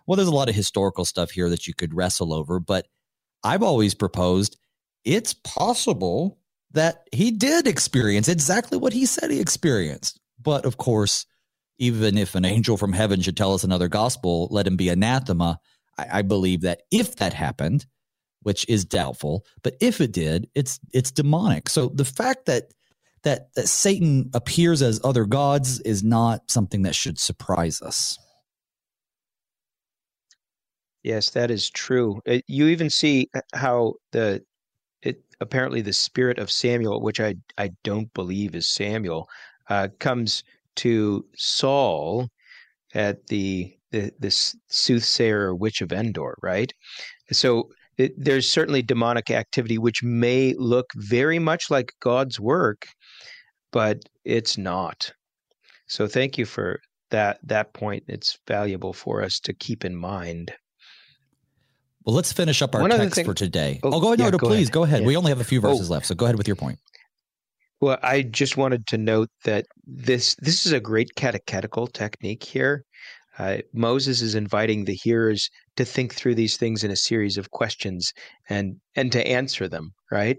[0.07, 2.87] Well, there's a lot of historical stuff here that you could wrestle over, but
[3.43, 4.59] I've always proposed
[5.05, 6.39] it's possible
[6.73, 10.21] that he did experience exactly what he said he experienced.
[10.43, 11.27] But of course,
[11.79, 15.59] even if an angel from heaven should tell us another gospel, let him be anathema.
[15.99, 17.87] I, I believe that if that happened,
[18.45, 19.45] which is doubtful.
[19.63, 21.69] But if it did, it's it's demonic.
[21.69, 22.73] So the fact that
[23.25, 28.19] that that Satan appears as other gods is not something that should surprise us.
[31.03, 32.21] Yes, that is true.
[32.29, 34.43] Uh, you even see how the
[35.45, 39.29] apparently the spirit of Samuel, which I I don't believe is Samuel,
[39.69, 40.43] uh, comes
[40.77, 42.29] to Saul
[42.95, 46.73] at the the this soothsayer or witch of Endor, right?
[47.31, 47.69] So
[47.99, 52.87] it, there's certainly demonic activity which may look very much like God's work,
[53.73, 55.13] but it's not.
[55.87, 56.81] So thank you for
[57.11, 58.05] that that point.
[58.09, 60.53] It's valuable for us to keep in mind.
[62.05, 63.81] Well, let's finish up our One text thing, for today.
[63.83, 64.21] Oh, oh go ahead.
[64.21, 64.73] Yeah, no, go please ahead.
[64.73, 65.01] go ahead.
[65.01, 65.07] Yeah.
[65.07, 65.95] We only have a few verses oh.
[65.95, 66.79] left, so go ahead with your point.
[67.81, 72.85] Well, I just wanted to note that this this is a great catechetical technique here.
[73.39, 77.51] Uh, Moses is inviting the hearers to think through these things in a series of
[77.51, 78.13] questions
[78.49, 79.93] and and to answer them.
[80.11, 80.37] Right?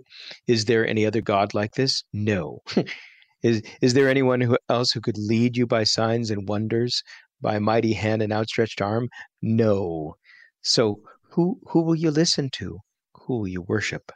[0.48, 2.04] Is there any other God like this?
[2.14, 2.60] No.
[3.44, 7.02] is is there anyone who else who could lead you by signs and wonders,
[7.42, 9.10] by mighty hand and outstretched arm?
[9.42, 10.16] No.
[10.62, 11.00] So
[11.36, 12.80] who who will you listen to?
[13.14, 14.12] Who will you worship?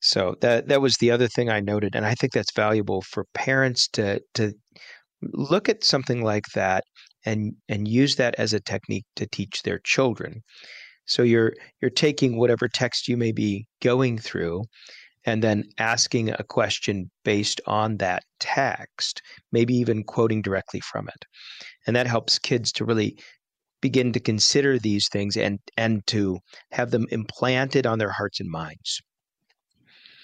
[0.00, 3.24] So that that was the other thing I noted, and I think that's valuable for
[3.34, 4.52] parents to to
[5.22, 6.84] look at something like that
[7.24, 10.42] and and use that as a technique to teach their children.
[11.06, 14.64] So you're you're taking whatever text you may be going through
[15.24, 19.20] and then asking a question based on that text,
[19.52, 21.24] maybe even quoting directly from it.
[21.86, 23.18] And that helps kids to really
[23.80, 26.38] begin to consider these things and and to
[26.72, 29.00] have them implanted on their hearts and minds.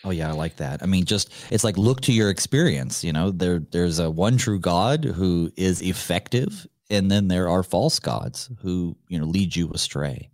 [0.04, 0.82] Oh yeah, I like that.
[0.82, 3.02] I mean, just it's like look to your experience.
[3.02, 7.62] You know, there there's a one true God who is effective and then there are
[7.62, 10.30] false gods who you know lead you astray.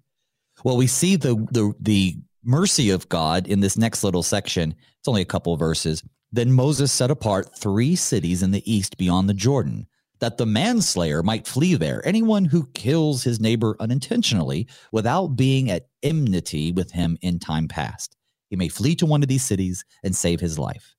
[0.65, 4.75] Well, we see the the the mercy of God in this next little section.
[4.99, 6.03] It's only a couple verses.
[6.33, 9.87] Then Moses set apart three cities in the east beyond the Jordan,
[10.21, 12.07] that the manslayer might flee there.
[12.07, 18.17] Anyone who kills his neighbor unintentionally without being at enmity with him in time past,
[18.49, 20.95] he may flee to one of these cities and save his life.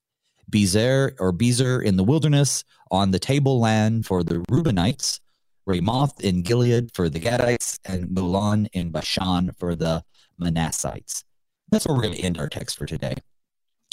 [0.50, 5.20] Bezer or Bezer in the wilderness, on the tableland for the Reubenites,
[5.66, 10.04] Ramoth in Gilead for the Gadites, and Golan in Bashan for the
[10.40, 11.24] Manassites.
[11.70, 13.14] That's where we're going to end our text for today.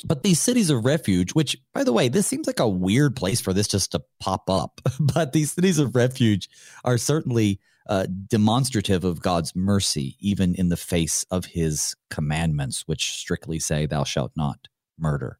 [0.06, 3.42] But these cities of refuge, which, by the way, this seems like a weird place
[3.42, 6.50] for this just to pop up, but these cities of refuge
[6.84, 13.12] are certainly uh, demonstrative of God's mercy, even in the face of his commandments, which
[13.14, 15.40] strictly say, Thou shalt not murder.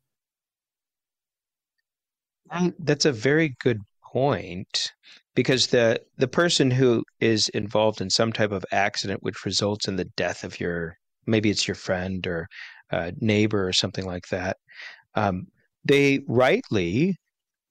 [2.80, 3.82] That's a very good
[4.12, 4.92] point
[5.36, 9.96] because the the person who is involved in some type of accident which results in
[9.96, 10.98] the death of your
[11.28, 12.48] maybe it's your friend or
[12.92, 14.58] uh, neighbor or something like that
[15.16, 15.48] um,
[15.86, 17.16] they rightly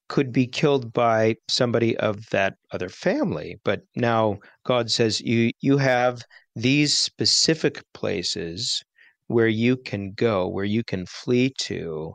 [0.07, 5.77] could be killed by somebody of that other family but now god says you you
[5.77, 6.23] have
[6.55, 8.83] these specific places
[9.27, 12.13] where you can go where you can flee to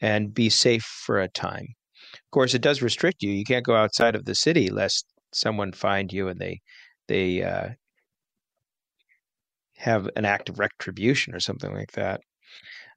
[0.00, 1.66] and be safe for a time
[2.14, 3.30] of course, it does restrict you.
[3.30, 6.60] You can't go outside of the city lest someone find you and they
[7.08, 7.70] they uh,
[9.76, 12.20] have an act of retribution or something like that.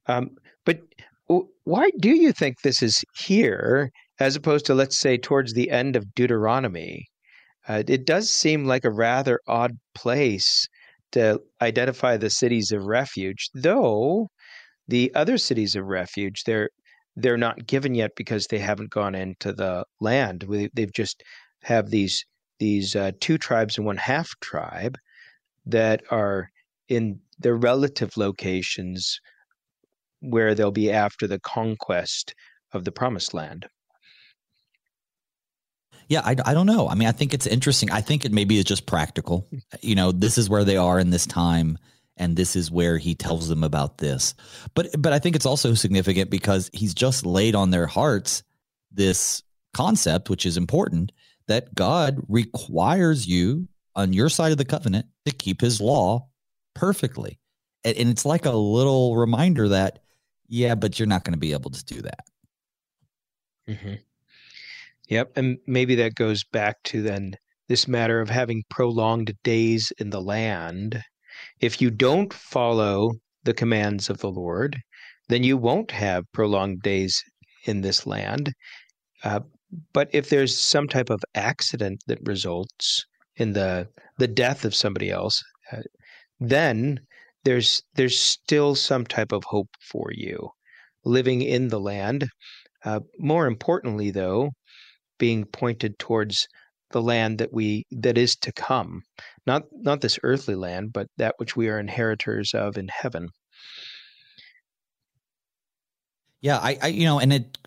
[0.08, 0.32] Um,
[0.66, 0.80] but
[1.64, 5.96] why do you think this is here as opposed to, let's say, towards the end
[5.96, 7.08] of Deuteronomy?
[7.68, 10.68] Uh, it does seem like a rather odd place
[11.14, 14.28] to identify the cities of refuge, though
[14.88, 16.70] the other cities of refuge, they're
[17.16, 20.46] they're not given yet because they haven't gone into the land.
[20.74, 21.24] They've just
[21.62, 22.26] have these
[22.60, 24.98] these uh, two tribes and one half tribe
[25.66, 26.50] that are
[26.90, 29.20] in their relative locations
[30.24, 32.34] where they'll be after the conquest
[32.72, 33.68] of the promised land.
[36.08, 36.88] Yeah, I, I don't know.
[36.88, 37.92] I mean, I think it's interesting.
[37.92, 39.48] I think it maybe is just practical.
[39.82, 41.78] You know, this is where they are in this time
[42.18, 44.36] and this is where he tells them about this.
[44.74, 48.44] But but I think it's also significant because he's just laid on their hearts
[48.92, 49.42] this
[49.74, 51.12] concept which is important
[51.48, 56.28] that God requires you on your side of the covenant to keep his law
[56.76, 57.40] perfectly.
[57.84, 60.00] And, and it's like a little reminder that
[60.48, 62.26] yeah, but you're not going to be able to do that.
[63.68, 63.96] hmm
[65.10, 67.36] Yep, and maybe that goes back to then
[67.68, 71.04] this matter of having prolonged days in the land
[71.60, 73.14] if you don't follow
[73.44, 74.80] the commands of the Lord,
[75.30, 77.24] then you won't have prolonged days
[77.66, 78.54] in this land.
[79.24, 79.40] Uh,
[79.94, 83.06] but if there's some type of accident that results
[83.38, 83.90] in the
[84.20, 85.82] the death of somebody else, uh,
[86.40, 87.00] then
[87.44, 90.50] there's there's still some type of hope for you
[91.06, 92.28] living in the land.
[92.86, 94.52] Uh, more importantly, though,
[95.18, 96.48] being pointed towards
[96.92, 99.02] the land that we that is to come,
[99.46, 103.30] not not this earthly land, but that which we are inheritors of in heaven.
[106.42, 107.58] Yeah, I, I you know, and it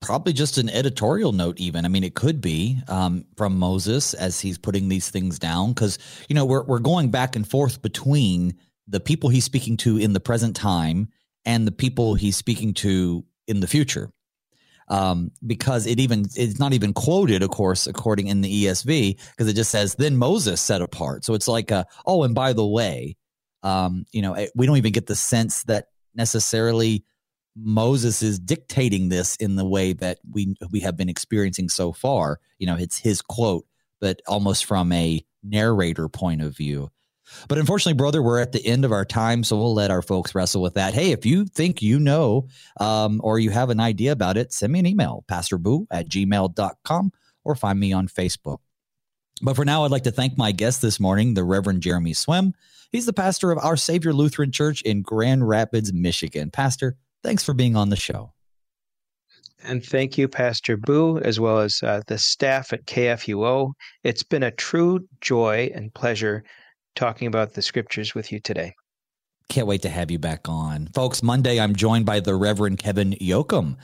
[0.00, 4.38] probably just an editorial note even i mean it could be um, from moses as
[4.38, 8.54] he's putting these things down because you know we're, we're going back and forth between
[8.88, 11.08] the people he's speaking to in the present time
[11.44, 14.10] and the people he's speaking to in the future
[14.88, 19.48] um, because it even it's not even quoted of course according in the esv because
[19.48, 22.66] it just says then moses set apart so it's like a, oh and by the
[22.66, 23.16] way
[23.62, 27.04] um, you know we don't even get the sense that necessarily
[27.56, 32.38] Moses is dictating this in the way that we we have been experiencing so far.
[32.58, 33.66] You know, it's his quote,
[34.00, 36.90] but almost from a narrator point of view.
[37.48, 40.34] But unfortunately, brother, we're at the end of our time, so we'll let our folks
[40.34, 40.94] wrestle with that.
[40.94, 42.48] Hey, if you think you know
[42.78, 47.12] um, or you have an idea about it, send me an email, pastorboo at gmail.com,
[47.44, 48.58] or find me on Facebook.
[49.42, 52.52] But for now, I'd like to thank my guest this morning, the Reverend Jeremy Swem.
[52.90, 56.50] He's the pastor of Our Savior Lutheran Church in Grand Rapids, Michigan.
[56.50, 56.96] Pastor,
[57.26, 58.32] Thanks for being on the show.
[59.64, 63.72] And thank you, Pastor Booe, as well as uh, the staff at KFUO.
[64.04, 66.44] It's been a true joy and pleasure
[66.96, 68.74] talking about the scriptures with you today.
[69.48, 70.88] Can't wait to have you back on.
[70.94, 73.76] Folks, Monday I'm joined by the Reverend Kevin Yoakum.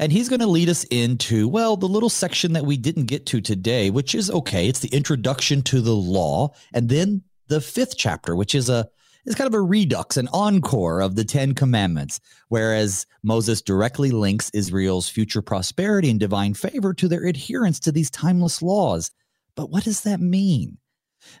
[0.00, 3.26] And he's going to lead us into, well, the little section that we didn't get
[3.26, 4.68] to today, which is okay.
[4.68, 6.52] It's the introduction to the law.
[6.72, 8.88] And then the fifth chapter, which is a
[9.24, 14.50] is kind of a redux, an encore of the Ten Commandments, whereas Moses directly links
[14.52, 19.10] Israel's future prosperity and divine favor to their adherence to these timeless laws.
[19.54, 20.76] But what does that mean?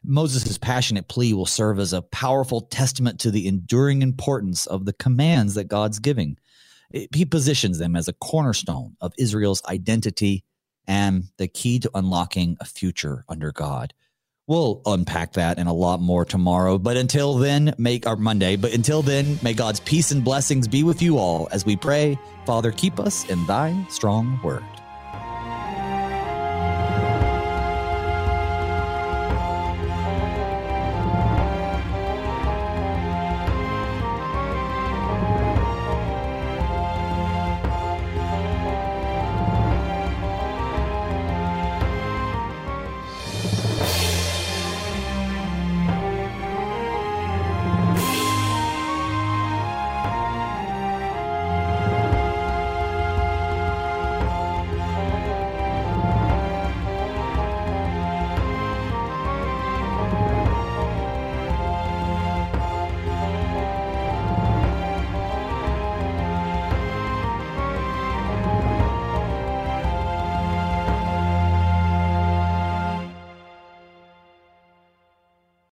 [0.02, 4.92] Moses' passionate plea will serve as a powerful testament to the enduring importance of the
[4.92, 6.38] commands that God's giving.
[6.90, 10.44] He positions them as a cornerstone of Israel's identity
[10.86, 13.94] and the key to unlocking a future under God.
[14.46, 16.76] We'll unpack that and a lot more tomorrow.
[16.78, 18.56] But until then, make our Monday.
[18.56, 22.18] But until then, may God's peace and blessings be with you all as we pray.
[22.44, 24.62] Father, keep us in thy strong word.